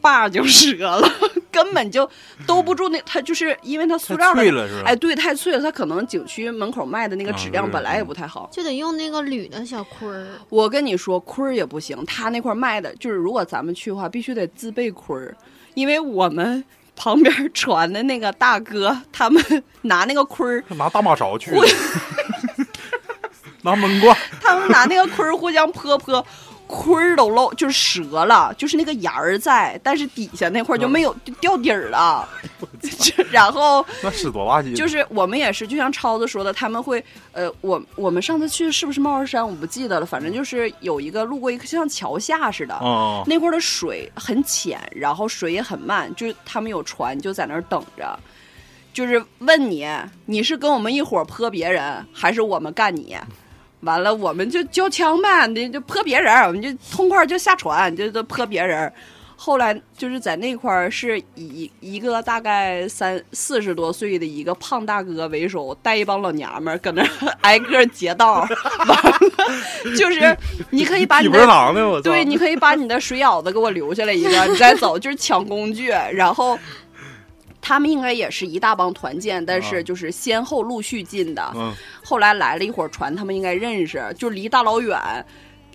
[0.00, 1.10] 把就折了，
[1.50, 2.08] 根本就
[2.46, 4.82] 兜不住那，它就是因为它塑料的太脆了是吧？
[4.86, 8.48] 哎，对，太脆了，它可能景区门口卖的那个质量本来也不太好。
[8.52, 10.28] 就得用那个铝的小盔儿。
[10.48, 15.36] 我跟你说，盔儿也不行，他那块儿卖的就是，如果咱们去的话，必须得自备盔儿，
[15.74, 16.64] 因为我们
[16.98, 19.42] 旁边船的那个大哥，他们
[19.82, 21.52] 拿那个盔儿， 拿大马勺去，
[23.62, 26.24] 拿闷罐， 他们拿那个盔儿互相泼泼，
[26.68, 32.28] 盔儿都漏，就是折了，就是那个沿儿在，但是底下那块儿就没有就掉底儿了，
[33.00, 33.84] 就然后。
[34.02, 34.62] 那使多？
[34.76, 37.02] 就是我们也是，就像超子说的，他们会，
[37.32, 48.18] 呃，我我们上次去是不是帽儿山，我不记得了，反正就是有一个路过一个像桥下似的，啊，那块儿的水很浅，然后水也很慢，就他们有船就在那儿等着，
[48.92, 49.88] 就是问你，
[50.26, 53.16] 你是跟我们一伙儿泼别人，还是我们干你？
[53.80, 58.92] 完了，我们就交枪呗，你就泼别人，我们就痛快就下船，就都泼别人。
[59.40, 67.08] 后来就是在那块儿是以一个大概三四十多岁的一个胖大哥为首，带一帮老娘们儿搁那儿
[67.42, 69.18] 挨个劫道，完了
[69.96, 70.36] 就是
[70.70, 72.02] 你可以把你 屁的！
[72.02, 75.90] 对，你可以把你的水舀子给我留下来一个，你再走就是抢工具。
[76.12, 76.58] 然后
[77.60, 81.52] 他们应该也是一大帮团建，但是啊就是先后陆续进的。
[81.54, 84.98] 嗯，后来来了一会儿船，他们应该认识，就离大老远，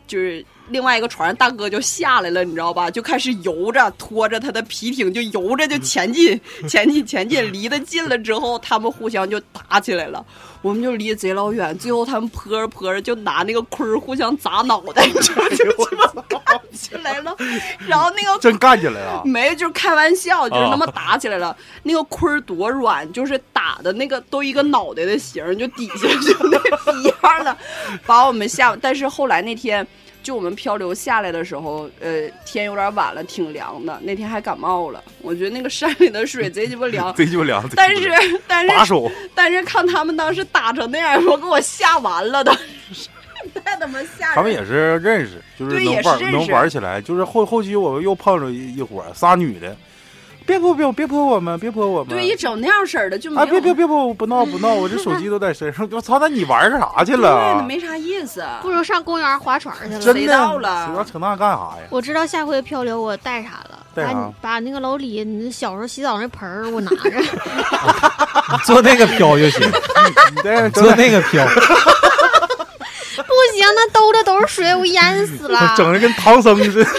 [0.08, 2.90] 就是另外一个船上大哥就下来了，你知道吧？
[2.90, 7.52] 就开始游着，拖着他的皮艇就游着就前进， 前进，前进。
[7.52, 10.26] 离得近了之后，他们互相就打起来了。
[10.62, 16.40] 我们就离贼老远，最后他们泼着泼着就拿那个盔儿互相砸脑袋， 就就这么干
[16.72, 17.36] 起来了。
[17.86, 19.22] 然后那个真干起来了。
[19.26, 21.56] 没，就是开玩笑，就是啊那么打起来了。
[21.84, 27.58] 那个盔儿多软，就是打的那个都一个脑袋的形儿，就底下就那逼样了，
[28.06, 28.74] 把我们吓。
[28.78, 29.86] 但是后来那天，
[30.24, 34.00] 就我们漂流下来的时候，呃，天有点晚了，挺凉的。
[34.02, 37.14] 那天还感冒了，我觉得那个山里的水贼鸡巴凉。
[37.14, 38.10] 贼鸡巴凉，但是
[38.48, 38.96] 但是
[39.36, 42.52] 但是看他们当时打成那样，我给我吓完了都，
[43.66, 44.36] 太他妈吓人。
[44.36, 47.02] 他们也是认识，就是能玩是能玩起来。
[47.02, 49.76] 就是后后期我们又碰着一一伙仨女的，
[50.46, 52.10] 别泼别别泼我们，别泼我们。
[52.10, 53.52] 对，一整那样式儿的就没啊，有。
[53.52, 55.88] 别别别泼，不闹不闹，我这手机都在身上。
[55.92, 57.64] 我操，那你玩个啥去对，了？
[57.68, 58.44] 没啥意思。
[58.62, 60.02] 不如上公园划船去了。
[60.02, 61.88] 谁真的，到了谁要扯那干啥呀？
[61.90, 67.10] 我知道下回漂流我带啥了，带啥把你把那个老李你小时候洗澡那盆儿我拿着，
[68.52, 69.62] 你坐那个漂就行，
[70.36, 71.46] 你在坐那个漂。
[73.76, 75.74] 那兜的都是水，我淹死了。
[75.78, 76.90] 整的跟唐僧似的，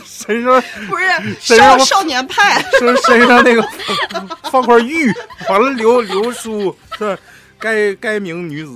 [0.06, 1.04] 身上不是
[1.40, 3.66] 身上少少年派，身身上那个
[4.50, 5.12] 放块玉，
[5.48, 7.16] 完了留留书是吧？
[7.58, 8.72] 该该名女子，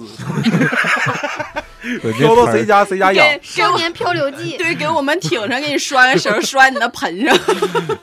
[2.16, 7.36] 飘到谁家谁家养少年漂流记， 对，给我们挺上，给你拴个 绳，拴你的盆上。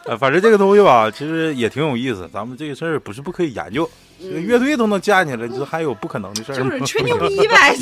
[0.05, 2.29] 呃，反正这个东西吧，其实也挺有意思。
[2.33, 6.55] 咱们这个事儿不是不可以研究，这个乐队都能建起来，这还有不可能的事儿？
[6.55, 7.75] 就是吹牛逼 呗，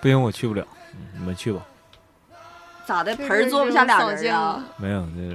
[0.00, 1.60] 不行，我去不了，嗯你们去吧。
[2.86, 3.14] 咋的？
[3.16, 4.64] 盆儿坐不下俩人啊？
[4.78, 5.34] 没有，那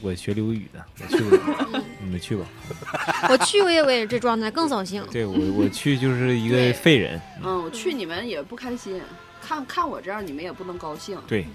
[0.00, 2.44] 我学刘宇的，我去不了，你们去吧。
[3.28, 5.04] 我去过也我也是这状态，更扫兴。
[5.12, 9.00] 对我我去就是一个废人，嗯，我去你们也不开心，
[9.40, 11.18] 看看我这样，你们也不能高兴。
[11.26, 11.46] 对，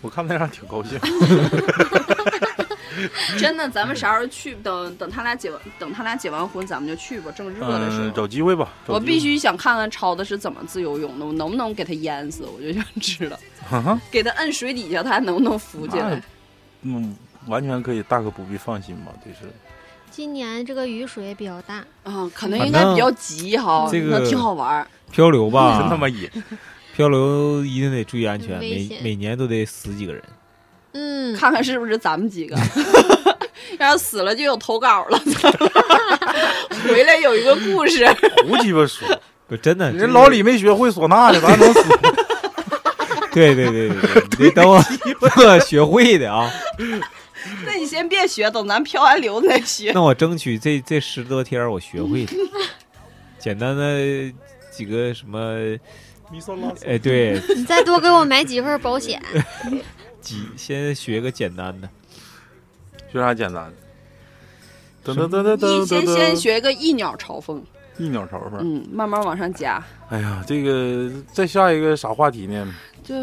[0.00, 0.98] 我看那样挺高兴。
[3.38, 4.54] 真的，咱们啥时候去？
[4.56, 7.32] 等等他俩结完，等他俩结完婚，咱们就去吧。
[7.32, 8.68] 正热的时嗯，候，找机会吧。
[8.86, 12.44] 找我必须想看看超子是怎么自由泳的，我能不能给他淹死？
[12.44, 16.22] 我就想知道，给他摁水底下，他还能不能浮起来？
[16.82, 17.16] 嗯，
[17.46, 19.50] 完全可以，大可不必放心吧，这是。
[20.10, 24.86] 今年这个雨水比较大，啊，可能应该比较急哈，这个挺好玩儿。
[25.10, 26.30] 漂流真他吧，妈野！
[26.94, 30.22] 漂流一定得注意安全，每每年都得死几个人。
[30.92, 32.54] 嗯，看看是不是咱们几个，
[33.80, 35.18] 要是死了就有投稿了，
[36.86, 38.06] 回来有一个故事。
[38.46, 39.08] 胡鸡巴说，
[39.48, 41.82] 不真的，人老李没学会唢呐呢，咱能死？
[43.32, 44.78] 对对对对对，你得等我
[45.20, 46.50] 等我学会的啊。
[47.66, 49.92] 那你先别学，等咱漂完流再学。
[49.94, 52.32] 那我争取这这十多天我学会的，
[53.38, 54.32] 简单的
[54.70, 55.38] 几个什么，
[56.86, 59.22] 哎，对， 你再多给我买几份保险。
[60.20, 61.88] 几先学个简单的。
[63.12, 63.70] 学啥简单
[65.04, 65.12] 的？
[65.12, 67.62] 噔噔噔噔噔噔一先先，学个一鸟朝凤，
[67.98, 68.60] 一鸟朝凤。
[68.60, 72.72] 嗯，慢慢往上加，哎呀，这个再下一个啥话题呢？
[73.04, 73.14] 就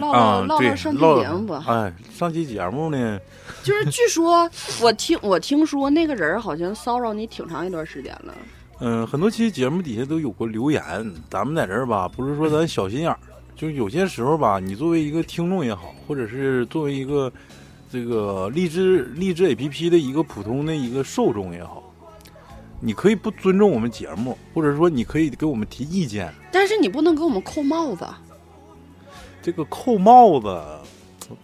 [0.00, 1.64] 唠啊唠，唠对唠上期节目吧。
[1.68, 3.18] 哎，上期节目呢，
[3.62, 4.50] 就是据说
[4.80, 8.34] 我听我听说那个人好像骚扰你挺长一段时间了。
[8.80, 10.82] 嗯，很多期节目底下都有过留言，
[11.30, 13.18] 咱们在这儿吧，不是说咱小心眼儿，
[13.54, 17.32] 就是有些时候吧，你作为一个听众也好，或者是作为一个
[17.92, 21.80] 这个励志励志 APP 的一个普通的一个受众也好，
[22.80, 26.34] 你可以不尊重我们节目，或者说你可以给我们提意见。
[26.50, 28.04] 但是你不能给我们扣帽子，
[29.42, 30.62] 这个扣帽子，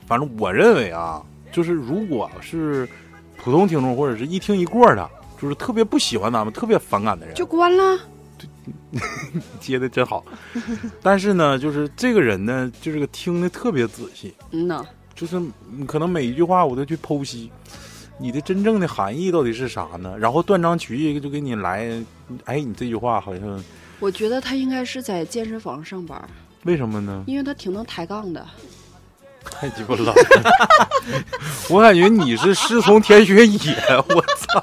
[0.06, 1.20] 反正我认为啊，
[1.50, 2.88] 就是如果是
[3.36, 7.98] 普通听众或者是一听一过的，就是特别不喜欢咱们、特别反感的人，就关了。
[9.58, 10.24] 接的真好。
[11.02, 14.84] 但是呢，就是这个人呢，就是个听的特别仔细，嗯呐，
[15.14, 15.40] 就是
[15.70, 17.50] 你可能每一句话我都去剖析，
[18.18, 20.16] 你的真正的含义到底是啥呢？
[20.18, 21.90] 然后断章取义就给你来，
[22.44, 23.64] 哎，你这句话好像
[23.98, 26.28] 我觉得他应该是在健身房上班，
[26.64, 27.24] 为什么呢？
[27.26, 28.44] 因为他挺能抬杠的。
[29.50, 30.14] 太鸡巴冷了！
[31.70, 33.74] 我感觉你是师从天学野，
[34.08, 34.62] 我操！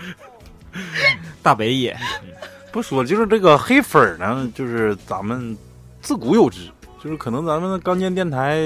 [1.42, 1.96] 大北野，
[2.70, 5.56] 不说，就是这个黑粉儿呢，就是咱们
[6.02, 6.68] 自古有之，
[7.02, 8.60] 就是可能咱们刚建电台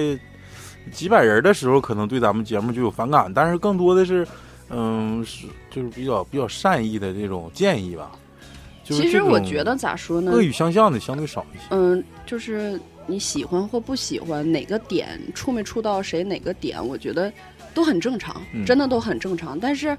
[0.91, 4.27] 几百人的时候，可能对咱们节目就有反感，但是更多的是，
[4.71, 8.11] 嗯，是就是比较比较善意的这种建议吧。
[8.83, 10.33] 就是其实我觉得咋说呢？
[10.33, 11.65] 恶语相向的相对少一些。
[11.71, 17.33] 嗯，就是你喜欢或不喜欢哪个点触没触到谁哪个点，我觉得
[17.73, 19.59] 都很正常，嗯真的都很正常。
[19.59, 19.97] 但是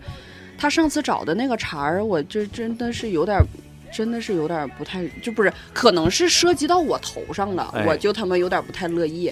[0.57, 3.45] 他上次找的那个茬儿，我就真的是有点儿。
[3.93, 9.32] 真的是有点儿不太，就不是，可能是涉及到我头上了，哎我就他妈有点儿不太乐意。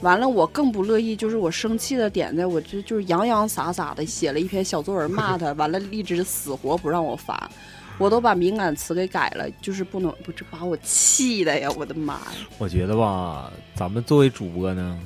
[0.00, 7.50] 完了，我更不乐意，就是我生气的点在我就就是洋洋洒洒的写了一篇小作文骂他，完了一直死活不让我发，
[7.98, 11.70] 我都把敏感词给改了，就是不能，不是把我气的呀！
[11.76, 12.32] 我的妈呀！
[12.58, 14.98] 我觉得吧，咱们作为主播呢，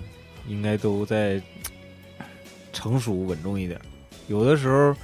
[0.47, 1.41] 应该都在
[2.73, 3.81] 成熟稳重一点。
[4.27, 4.95] 有的时候，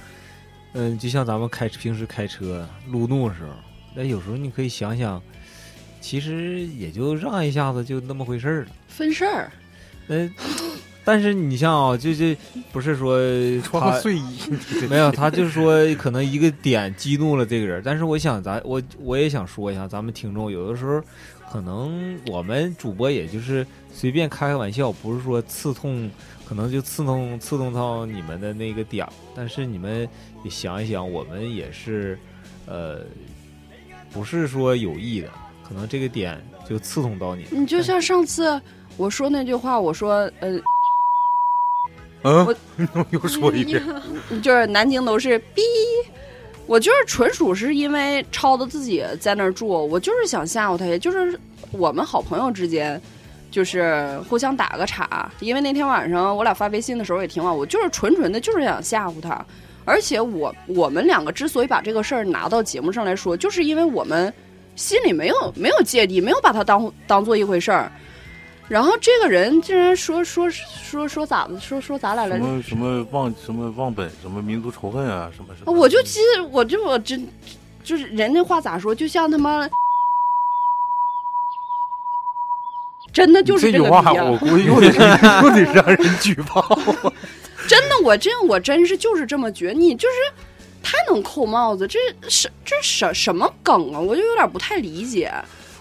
[0.73, 3.51] 嗯，就像咱们开平时开车路怒的时候，
[3.93, 5.21] 那有时候你可以想想，
[6.01, 8.71] 其实也就让一下子就那么回事儿了。
[8.87, 9.51] 分事儿，
[10.07, 10.27] 那
[11.05, 12.35] 但是你像啊，就这
[12.73, 13.17] 不是说
[13.61, 14.39] 穿个睡衣，
[14.89, 21.01] 没有，他就是说可能一个点激怒了这个人，但是我想咱我我也想说一下，咱们听众有的时候
[21.51, 26.09] 可能我们主播也就是随便开开玩笑，不是说刺痛，
[26.43, 30.09] 可能就刺痛刺痛到你们的那个点儿，但是你们
[30.43, 32.17] 也想一想，我们也是
[32.65, 33.01] 呃
[34.11, 35.29] 不是说有意的，
[35.67, 37.45] 可能这个点就刺痛到你。
[37.51, 38.59] 你就像上次
[38.97, 40.59] 我说那句话，我说呃，
[42.25, 43.81] 嗯我， 又说一遍，
[44.41, 45.61] 就是南京都是逼，
[46.65, 51.39] 我就是纯属是因为超子自己在那儿住，我就是想吓唬他，也就是
[51.71, 53.01] 我们好朋友之间。
[53.51, 59.45] 就是互相打个岔，因为那天晚上我俩发微信的时候也挺晚，我就是纯纯的，就是想吓唬他。
[59.85, 64.33] 而且我我们两个之所以把这个事儿拿到节目上来说，就是因为我们
[64.75, 67.89] 心里没有没有芥蒂，没有把它当当做一回事儿。
[68.67, 72.43] 然后这个人竟然说说说说咋的，说说咋来了什？
[72.43, 75.71] 么什么忘什么忘本，什么民族仇恨啊，什么什么。
[75.71, 77.27] 我就记得，我就我真
[77.83, 79.69] 就是人那话咋说，就像他妈。
[83.13, 86.61] 真的就是这句话，我估计又得又得让人举报。
[87.65, 90.15] 真的，我这我真是就是这么觉得，你就是
[90.83, 91.97] 太能扣帽子，这
[92.27, 93.99] 是这什什么梗啊？
[93.99, 95.31] 我就有点不太理解。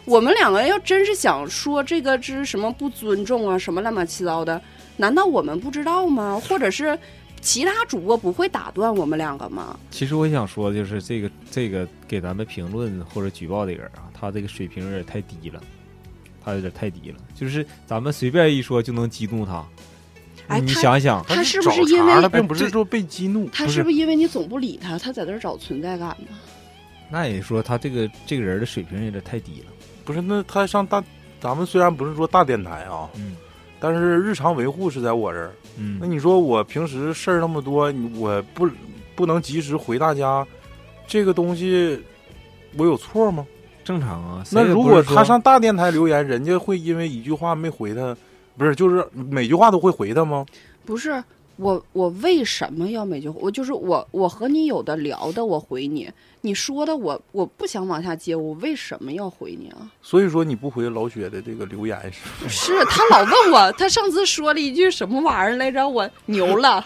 [0.05, 4.61] 我们两个要真是想说这个这是什么不尊重啊，什么乱八七糟的，
[4.97, 6.41] 难道我们不知道吗？
[6.47, 6.99] 或者是
[7.41, 9.79] 其他主播不会打断我们两个吗？
[9.91, 15.61] 其实我想说的就是这个这个给咱们评论或者举报的人啊，他这个水平有点太低了，
[16.45, 17.17] 他有点太低了。
[17.35, 19.65] 就是咱们随便一说就能激怒他，
[20.49, 23.49] 哎你想想，他是不是因为他，并不是说被激怒。
[23.51, 26.37] 他是是不是因为你总不理他，他在那儿找存在感呢？
[27.11, 29.73] 那也说他这个这个人的水平有点太低了。
[30.05, 31.03] 不是，那他上大，
[31.41, 33.37] 咱们虽然不是说大电台啊，嗯
[33.81, 35.53] 但是日常维护是在我这儿。
[36.01, 38.67] 那嗯，你说我平时事儿那么多，我不
[39.15, 40.47] 不能及时回大家，
[41.07, 42.03] 这个东西
[42.79, 43.47] 我有错吗？
[43.85, 44.43] 正常啊。
[44.51, 48.17] 那如果他上大电台留言，人家会因为一句话没回他，
[48.57, 50.47] 不是就是每句话都会回他吗？
[50.87, 51.23] 不是
[51.57, 53.39] 我，我为什么要每句话？
[53.41, 56.09] 我就是我，我和你有的聊的，我回你；
[56.41, 59.87] 你说的我，我不想往下接，我为什么要回你啊？
[60.03, 61.99] 所以说你不回老雪的这个留言
[62.49, 65.89] 是，是他老问我，他上次说了一句什么玩意儿来着？
[65.89, 66.85] 我牛了，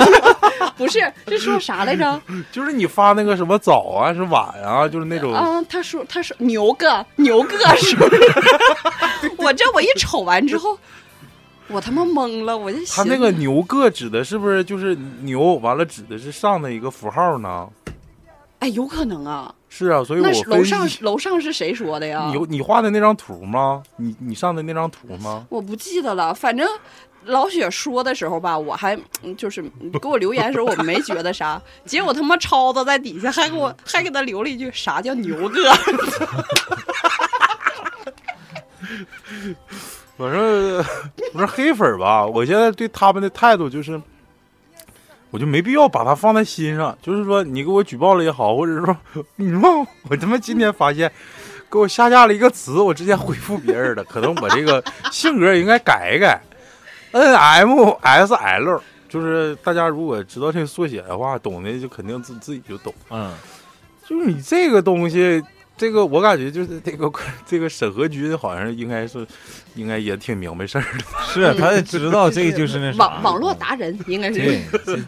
[0.76, 2.20] 不是，这说啥来着？
[2.52, 8.20] 就是你发那个什么早啊是晚啊，就是那种啊，他说他说牛哥牛哥是不是？
[9.38, 10.78] 我这我一瞅完之后，
[11.68, 15.54] 我他妈懵了，我就他那个牛个指的是不是就是牛？
[15.54, 17.68] 完了指的是上的一个符号呢？
[18.60, 19.54] 哎，有可能啊。
[19.68, 22.32] 是啊，所以我那楼上楼上是谁说的呀？
[22.32, 23.82] 你你画的那张图吗？
[23.96, 25.44] 你你上的那张图吗？
[25.50, 26.66] 我不记得了，反正
[27.24, 29.60] 老雪说的时候吧，我还嗯就是
[30.00, 35.70] 给我留言的时候，我没觉得啥， 结果他妈超子在底下还给我还给他留了一句啥叫牛哥，
[40.16, 40.78] 反正
[41.34, 44.00] 我说黑粉儿吧，我现在对他们的态度就是，
[45.30, 46.96] 我就没必要把他放在心上。
[47.02, 48.96] 就是说，你给我举报了也好，或者说，
[49.36, 51.10] 你说我他妈今天发现
[51.70, 56.40] 给我下架了一个词，我直接回复别人的，可能我这个性格应该改一改。
[57.12, 62.92] N M S L，就是大家如果知道这个缩写的话，懂的就肯定自自己就懂。
[63.10, 63.32] 嗯，
[64.06, 65.42] 就是你这个东西，
[65.76, 67.12] 这个我感觉就是这个
[67.44, 69.26] 这个审核局好像应该是，
[69.74, 74.62] 应该也挺明白事儿的，是他也知道这个就是那啥网网络达人应该是对，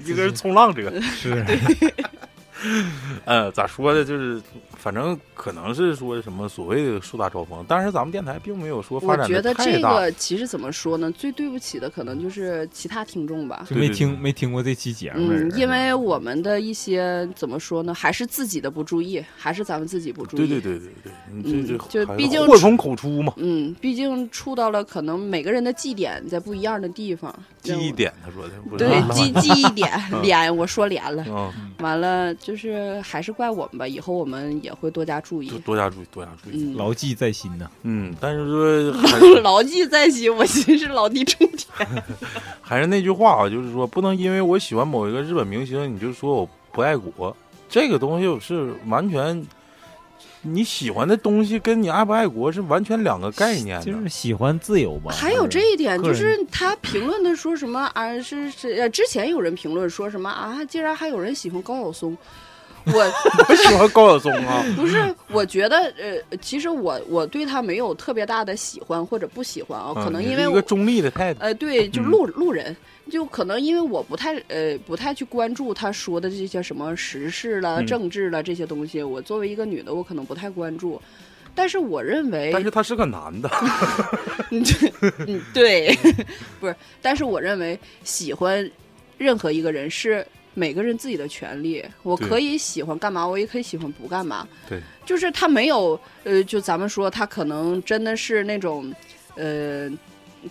[0.04, 0.92] 应该是 冲浪者。
[1.00, 1.44] 是
[3.24, 4.04] 呃，咋说呢？
[4.04, 4.42] 就是
[4.78, 9.94] 反正可能是说什么所谓的树大招风，但是咱们电台并没有说发展我觉得这的太大。
[9.94, 11.10] 个其实怎么说呢？
[11.10, 13.66] 最对不起的可能就是其他听众吧。
[13.68, 20.38] 就没听没听过这期节目嗯，因为我们的一些怎么说呢，还是自己的不注意，还是咱们自己不注意。
[20.38, 27.34] 对对对对对，你这嗯就毕竟祸从口出嘛，嗯，毕竟触到了可能每个人的记点在不一样的地方。
[27.60, 29.90] 记忆点，他说的对吧记记忆点
[30.22, 31.24] 连，我说连了。
[31.28, 35.76] 嗯，完了，就是还是怪我们吧，以后我们也会多加注意多。
[35.76, 36.72] 加注意，多加注意。
[36.72, 37.70] 嗯，牢记在心呐。
[37.82, 42.02] 嗯，但是说还是 牢记在心，我真是老弟重点。
[42.60, 47.36] 还是那句话啊，就是说不能因为我喜欢某一个日本明星，你就说我不爱国。
[47.68, 49.46] 这个东西是完全
[50.42, 53.80] 你喜欢的东西跟你爱不爱国是完全两个概念。
[53.82, 55.12] 就是喜欢自由吧。
[55.12, 58.18] 还有这一点，就是他评论的说什么啊？
[58.22, 60.64] 是是呃，之前有人评论说什么啊？
[60.64, 62.16] 竟然还有人喜欢高晓松。
[62.92, 71.40] 我我喜欢高晓松啊，不是，我觉得呃，其实我我对他没有特别大的喜欢或者不喜欢啊，可能因为一个中立的态度。
[71.42, 72.76] 呃，对，就嗯路路人，
[73.10, 81.00] 就可能因为我不太呃不太去关注他说的这些什么时事了、嗯政治了这些东西，我作为一个女的，我可能不太关注。
[81.54, 83.50] 但是我认为，但是他是个男的，
[84.50, 84.64] 嗯
[85.26, 85.92] 嗯对，
[86.60, 88.70] 不是，但是我认为喜欢
[89.16, 90.24] 任何一个人是
[90.58, 94.46] 每个人自己的权利，我可以喜欢干嘛，我也可以喜欢不干嘛。
[94.68, 98.92] 对，就是他没有呃，就咱们说他可能真的是那种
[99.36, 99.88] 呃。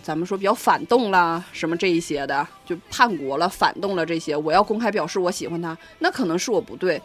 [0.02, 7.00] 咱们说比较反动啦，什么这一些的，就叛国了、反动了这些，我要公开表示我喜欢他，那可能是我不对，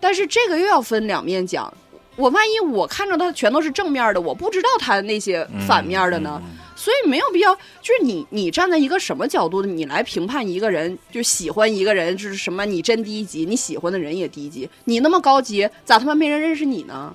[0.00, 1.72] 但是这个又要分两面讲。
[2.16, 6.48] 我万一我看着他全都是正面的，我不知道他那些反面的呢，嗯？
[6.50, 17.14] 嗯所以没有必要，就是你你站在一个什么角度，你来评判一个人，就喜欢一个人，就是什么你真低级，你喜欢的人也低级，你那么高级，咋他妈没人认识你呢？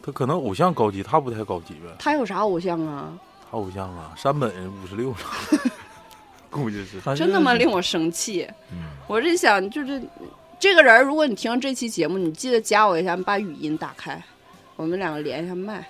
[0.00, 1.92] 他可能偶像高级，他不太高级呗。
[1.98, 3.12] 他有啥偶像啊？
[3.50, 4.48] 他偶像啊， 山本
[4.80, 5.12] 五十六，
[6.48, 7.00] 估计是。
[7.16, 8.46] 真他妈令我生气！
[8.70, 10.00] 嗯我是想，就是
[10.60, 14.22] 这个人，如果你听这期节目，你记得加我一下，你把语音打开，
[14.76, 15.84] 我们两个连一下麦。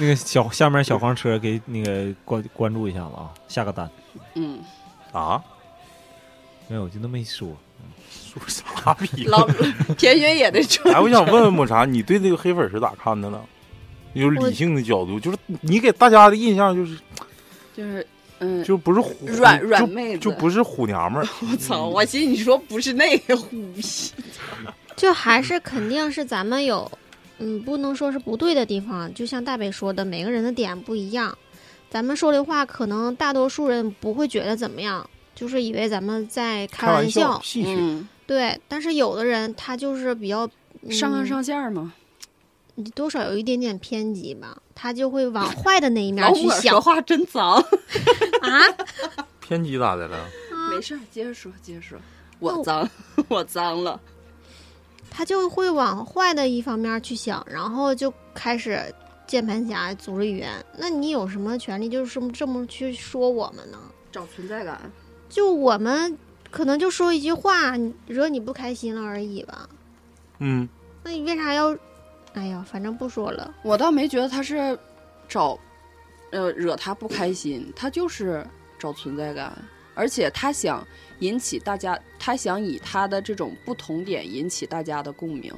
[0.00, 3.88] 那个小下面小黄车给那个关关注一下子啊，下个单。
[4.34, 4.58] 嗯，
[5.12, 5.42] 啊，
[6.68, 7.54] 没有，就那么一说。
[8.32, 9.24] 说啥逼？
[9.24, 9.46] 老
[9.98, 13.40] 田学也得说，哎，我想问问抹茶，你对这个黑粉是咋看的呢？
[14.14, 16.98] 有理性的角度，就是你给大家的印象就是
[17.76, 18.06] 就是
[18.38, 21.28] 嗯，就不是虎软软妹子就不是虎娘们儿。
[21.42, 21.88] 我操！
[21.88, 24.12] 我寻思你说不是那个虎皮，
[24.96, 26.90] 就还是肯定是咱们有，
[27.40, 29.12] 嗯，不能说是不对的地方。
[29.14, 31.36] 就像大北说的，每个人的点不一样，
[31.90, 37.40] 咱们说的话可能大多数人不会觉得怎么样，就是以为咱们在开开玩玩笑。
[37.42, 37.74] 戏谑。
[37.78, 40.48] 嗯，对，但是有的人他就是比较、
[40.82, 41.92] 嗯、上纲上线嘛。
[42.76, 47.54] 你多少有一点点偏激吧，他就会往坏的那一 面去想我说话真脏。
[47.56, 47.64] 啊。
[49.40, 50.28] 偏激咋的了？
[50.70, 51.98] 没事儿，接着说，接着说。
[52.38, 52.88] 我脏，
[53.28, 54.00] 我脏了。
[55.10, 58.80] 他就会往坏的一方面去想，然后就开始
[59.26, 60.52] 键盘侠组织语言。
[60.78, 63.78] 那你有什么权利就是这么这么去说我们呢？
[64.12, 64.80] 找存在感。
[65.28, 66.16] 就我们
[66.50, 69.68] 可能就说一句话，惹你不开心了而已吧。
[70.38, 70.68] 嗯，
[71.04, 71.76] 那你为啥要？
[72.32, 73.52] 哎呀，反正不说了。
[73.62, 74.78] 我倒没觉得他是
[75.28, 75.58] 找，
[76.30, 78.46] 呃，惹他不开心，他就是
[78.78, 79.52] 找存在感，
[80.00, 80.82] 而且他想
[81.18, 85.52] 引起大家，他想以他的这种不同点引起大家的共鸣，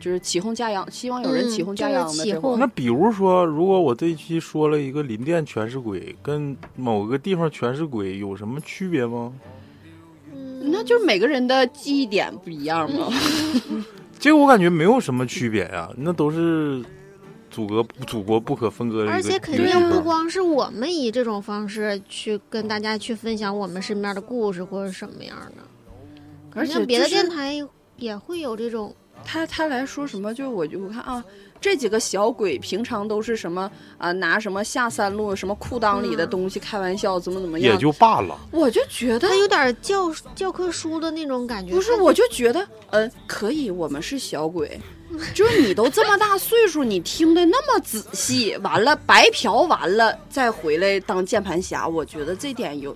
[0.00, 9.32] 就是起哄架秧，希望有人嗯起哄架就是秧的那比如说，如果我这一期说了一个林甸全是鬼，跟某个地方全是鬼有什么区别吗？
[10.34, 13.08] 嗯，那就是每个人的记忆点不一样嘛。
[14.18, 16.84] 这个我感觉没有什么区别呀、那都是
[17.56, 19.10] 祖国祖国不可分割的。
[19.10, 25.62] 而且肯定不光是我们以这种方式去跟大家去分享我们身边的故事或者什么样的，
[26.54, 28.94] 而且别的电台也会有这种。
[29.24, 30.32] 他他来说什么？
[30.34, 31.24] 就我就我看啊，
[31.58, 37.72] 这几个小鬼平常都是什么啊、拿什么下三路什么裤裆里的嗯东西开玩笑，怎么怎么样？
[37.72, 38.38] 也就罢了。
[38.52, 41.72] 我就觉得他有点教教科书的那种感觉。
[41.72, 44.78] 不是，我就觉得，嗯，可以，我们是小鬼，
[45.34, 52.94] 就是你都这么大岁数，你听的那么仔细，完了白嫖完了再回来当键盘侠，我觉得这点有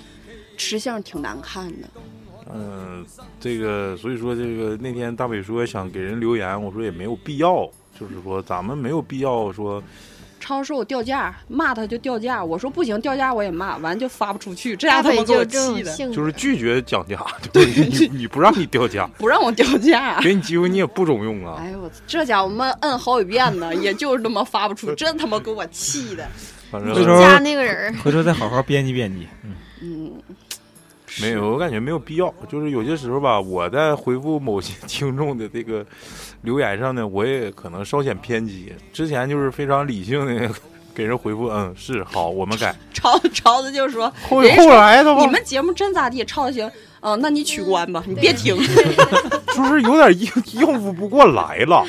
[0.56, 1.88] 吃相挺难看的。
[2.54, 3.04] 嗯、
[3.40, 9.82] 这个所以说这个那天大伟说想给人留言，我说也没有必要，就是说咱们没有必要说
[10.46, 17.18] 超说我掉价，骂他就掉价，我说不行，掉价我也骂，完就发不出去，这大北样他妈给我气的，就是拒绝讲价，
[17.52, 20.20] 就是你 你不让你掉价，不让我掉价。
[20.20, 21.56] 给你机会你也不中用啊。
[21.58, 26.24] 哎呦我这家伙们摁好几遍呢，也就是他妈发不出，真他妈给我气的。
[26.70, 29.26] 反正回头加那个人，回头再好好编辑编辑。
[29.42, 29.54] 嗯，嗯，
[31.20, 32.32] 没有，我感觉没有必要。
[32.48, 35.84] 就是有些时候吧，我在回复某些 听众的这个
[36.42, 38.72] 留言上呢，我也可能稍显偏激。
[38.92, 40.50] 之前就是非常理性的
[40.94, 42.74] 给人回复，嗯，是好，我们改。
[42.94, 46.24] 超超子就说后后来的话你，们节目真咋地？
[46.24, 48.56] 超行，嗯、那你取关吧，你别听。
[49.54, 51.84] 就是有点应应付不过来了，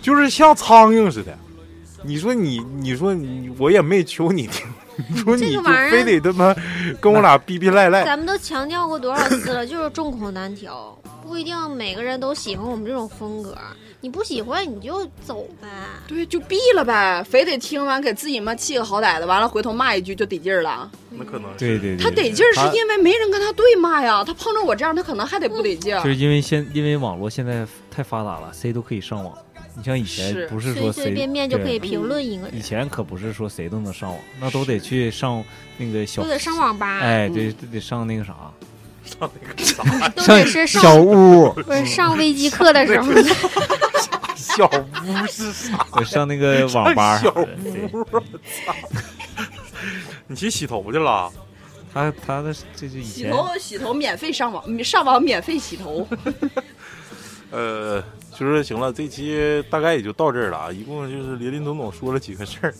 [0.00, 1.36] 就是像苍蝇似的。
[2.04, 4.77] 你说你，你说你，我也没求你听，你
[5.16, 6.54] 说你就这玩意非得他妈
[7.00, 8.04] 跟我俩逼逼赖赖。
[8.04, 13.56] 咱们都强调过多少次了，就是众口难调，不一定每个人都喜欢我们这种风格。
[14.00, 15.66] 你不喜欢你就走呗。
[16.06, 20.88] 对，就毙了呗，非得听完给自己妈气个好歹的，完了回头骂一句就得劲儿了。
[21.10, 26.00] 那可能是对对对，他得劲儿是因为没人跟他对骂呀，他碰着我这样，他可能还得不得劲儿。
[26.04, 29.36] 就是因为现因为网络现在太发达了，谁都可以上网。
[29.78, 35.42] 你像以前不是说随随便便就可以评论一个人，以前可不是说谁都能上网，那都得去上
[35.76, 38.34] 那个小都得上网吧，哎，嗯对，都得上那个啥，
[39.06, 43.12] 上那个啥都得是小屋，不是上微机课的时候，
[44.34, 45.86] 小屋是啥？
[45.94, 48.74] 对上那个网吧小屋，我操！
[50.26, 51.32] 你去洗头去了？
[51.94, 56.06] 他他的这就以前洗头洗头免费上网，上网免费洗头。
[57.50, 58.02] 呃，
[58.38, 60.72] 就是行了，这期大概也就到这儿了啊。
[60.72, 62.74] 一共就是林林总总说了几个事儿，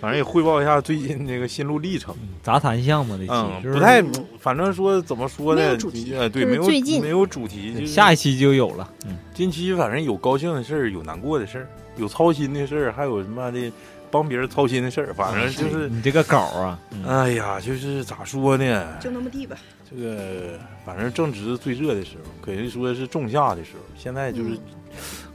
[0.00, 2.14] 反正也汇报一下最近那个心路历程。
[2.42, 4.02] 杂谈项目这期，嗯，不太，
[4.40, 6.14] 反正说怎么说呢没有主题？
[6.16, 7.74] 呃，对，没有最近没有主题。
[7.74, 8.90] 就是下一期就有了。
[9.06, 13.70] 嗯，近期反正有高兴的事儿，有难过的事儿，有操心的事儿，还有什么的
[14.12, 18.86] 帮别人操心的事儿，反正就是，你这个稿啊，嗯哎呀，就是咋说呢？
[19.00, 19.56] 就那么地吧。
[19.90, 23.80] 这个反正正值最热的时候，可以说是仲夏的时候。
[23.96, 24.58] 现在就是，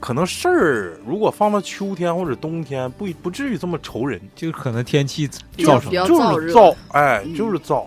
[0.00, 5.26] 可能事儿如果放到秋天或者冬天，不不至于这么愁人，就可能天气
[5.64, 7.84] 造成就是燥，哎，嗯就是燥。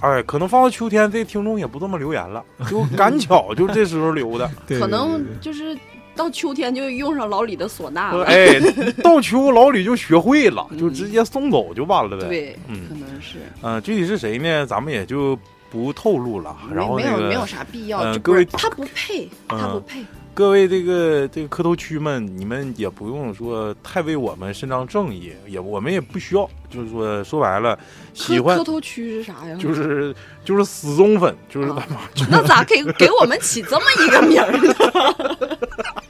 [0.00, 4.48] 哎，可能放到秋天，这听众也不这么留言了，就赶巧就这时候留的。
[4.68, 5.76] 对可能就是
[6.16, 8.24] 到秋天就用上老李的唢呐了。
[8.24, 8.58] 哎，
[9.04, 12.26] 到秋老李就学会了，嗯就直接送走就完了呗。
[12.26, 13.36] 对，嗯可能是。
[13.62, 14.66] 嗯、具体是谁呢？
[14.66, 15.38] 咱们也就
[15.70, 16.56] 不透露了。
[16.74, 20.04] 然后没那个没有没有啥必要，这嗯各位他不配，他不嗯配。
[20.34, 27.78] 各位这个这个磕头区们，你们也不用说太为我们伸张正义，也我们也不需要，就是说说白了，
[28.12, 29.56] 喜欢磕磕头区是啥呀？
[29.58, 30.14] 就是
[30.44, 31.86] 就是死忠粉，就是他妈
[32.30, 35.56] 那咋给给我们起这么一个名儿呢？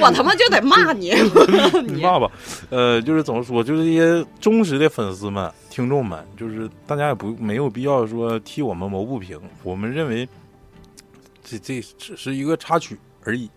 [0.00, 1.14] 我他妈就得骂你！
[1.86, 2.30] 你骂吧，
[2.70, 10.28] 呃，就是怎么说，就是一些忠实的粉丝们、听众们，就是大家也不没有必要说替我们谋不平，我们认为
[11.42, 13.48] 这这只是一个插曲而已。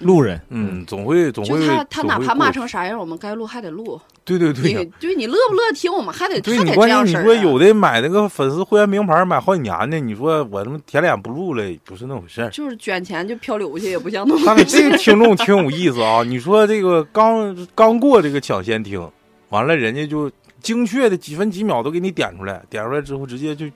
[0.00, 4.00] 路人，嗯，总会总会就他他哪怕骂成啥样，我们该录还得录。
[4.24, 12.50] 对对对对你乐不乐听，我们还得对你关键你说有的买那个粉丝会员名牌买好几年的，你说我他妈舔脸不录了，不是那回事儿。
[12.50, 16.22] 就是卷钱就漂流去，也不像那么但是这个听众挺有意思啊！
[16.24, 19.08] 你说这个刚刚过这个抢先听，
[19.50, 20.28] 完了人家就
[20.62, 23.66] 精确的几分几秒都给你点出来，点出来之后直接就，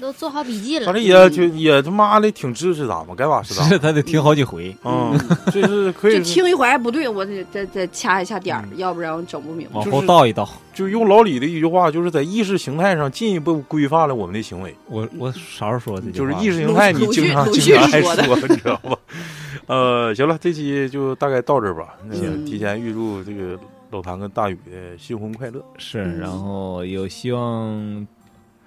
[0.00, 0.94] 都做好笔记了反。
[0.94, 3.62] 正也就也他妈的挺支持咱们，该咋是咋。
[3.64, 4.74] 是他得听好几回。
[4.84, 5.18] 嗯，
[5.52, 9.74] 这是可以，就听一回还不对，我得再再掐一下点儿，嗯要不然我整不明白。
[9.74, 14.74] 往后倒一倒，就用老李的一句话，就是在意识形态上进一步规范了我们的行为。
[14.86, 16.10] 我我啥时候说的？
[16.12, 18.96] 就是意识形态，你经常经常爱说，你知道吧？
[19.66, 21.94] 呃，行了，这期就大概到这儿吧。
[22.06, 23.58] 那个嗯提前预祝这个
[23.90, 25.64] 老谭跟大宇的新婚快乐。
[25.78, 28.06] 是，嗯然后有希望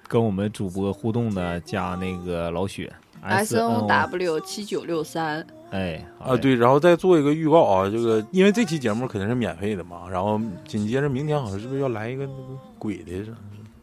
[0.08, 2.92] 跟我们主播互动的，加那个老雪
[3.22, 13.32] S N O W 七九六三，哎啊，，对，然后再做一个预告啊，这个因为这期节目肯定是免费的嘛，然后紧接着明天好像是不是要来一个那个鬼的是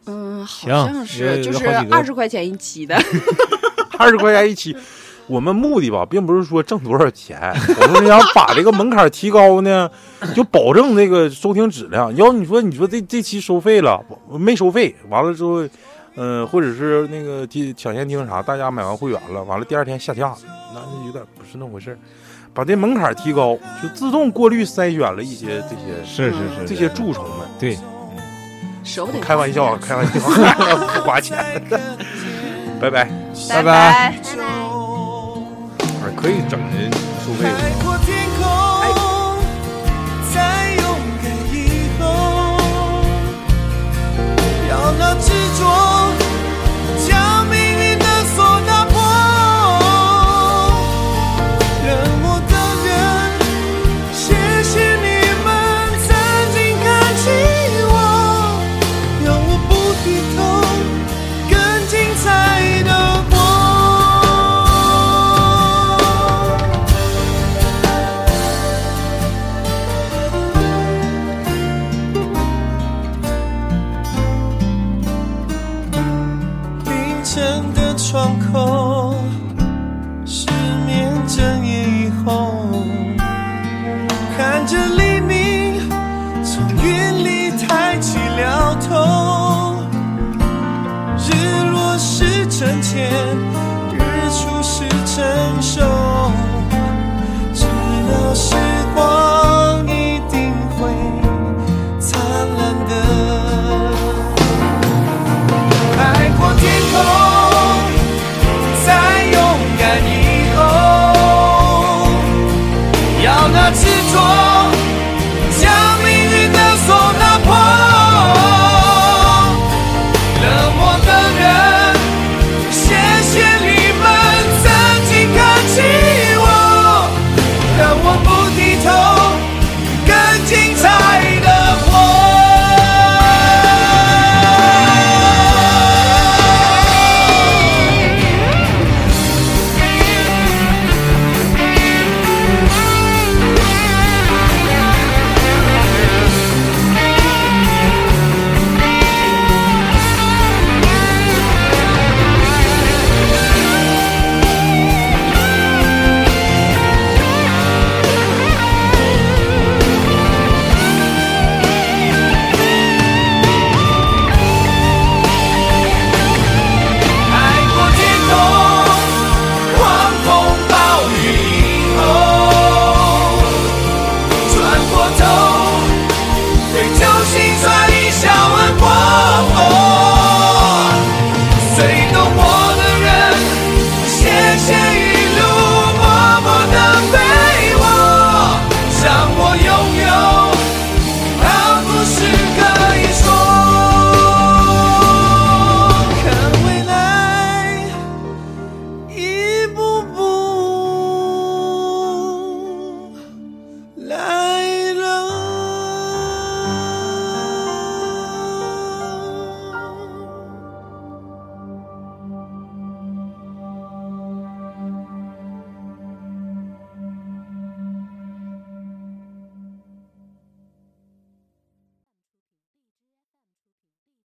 [0.06, 2.94] 嗯，好像是就是二十块钱一期的，
[3.98, 4.76] 二十块钱一期？
[5.30, 7.40] 我们目的吧，并不是说挣多少钱，
[7.80, 9.88] 我们是想把这个门槛提高呢，
[10.34, 12.14] 就保证这个收听质量。
[12.16, 15.64] 要你说，你说这这期收费了，没收费，完了之后，
[16.16, 20.34] 嗯、或者是那个提抢先听啥，大家买完会员了，完了第二天下架，
[20.74, 21.98] 那是有点不是那回事儿。
[22.52, 27.46] 把这门槛提高，就自动过滤筛选了一些这些是是是，这些蛀虫们。
[27.60, 27.78] 对，
[28.82, 31.62] 舍不得开玩笑啊，开玩笑，不 花钱。
[32.80, 33.04] 拜拜，
[33.48, 33.62] 拜拜拜拜。
[33.62, 34.69] 拜
[36.00, 36.06] 拜。
[36.06, 36.90] 哎可以整人
[37.24, 37.44] 收费。
[37.44, 38.42] 海阔天空，
[40.34, 40.84] 在勇
[41.22, 41.54] 敢以
[42.00, 42.02] 后，
[44.68, 45.28] 要那执
[45.58, 45.60] 着，
[92.60, 93.49] 深浅，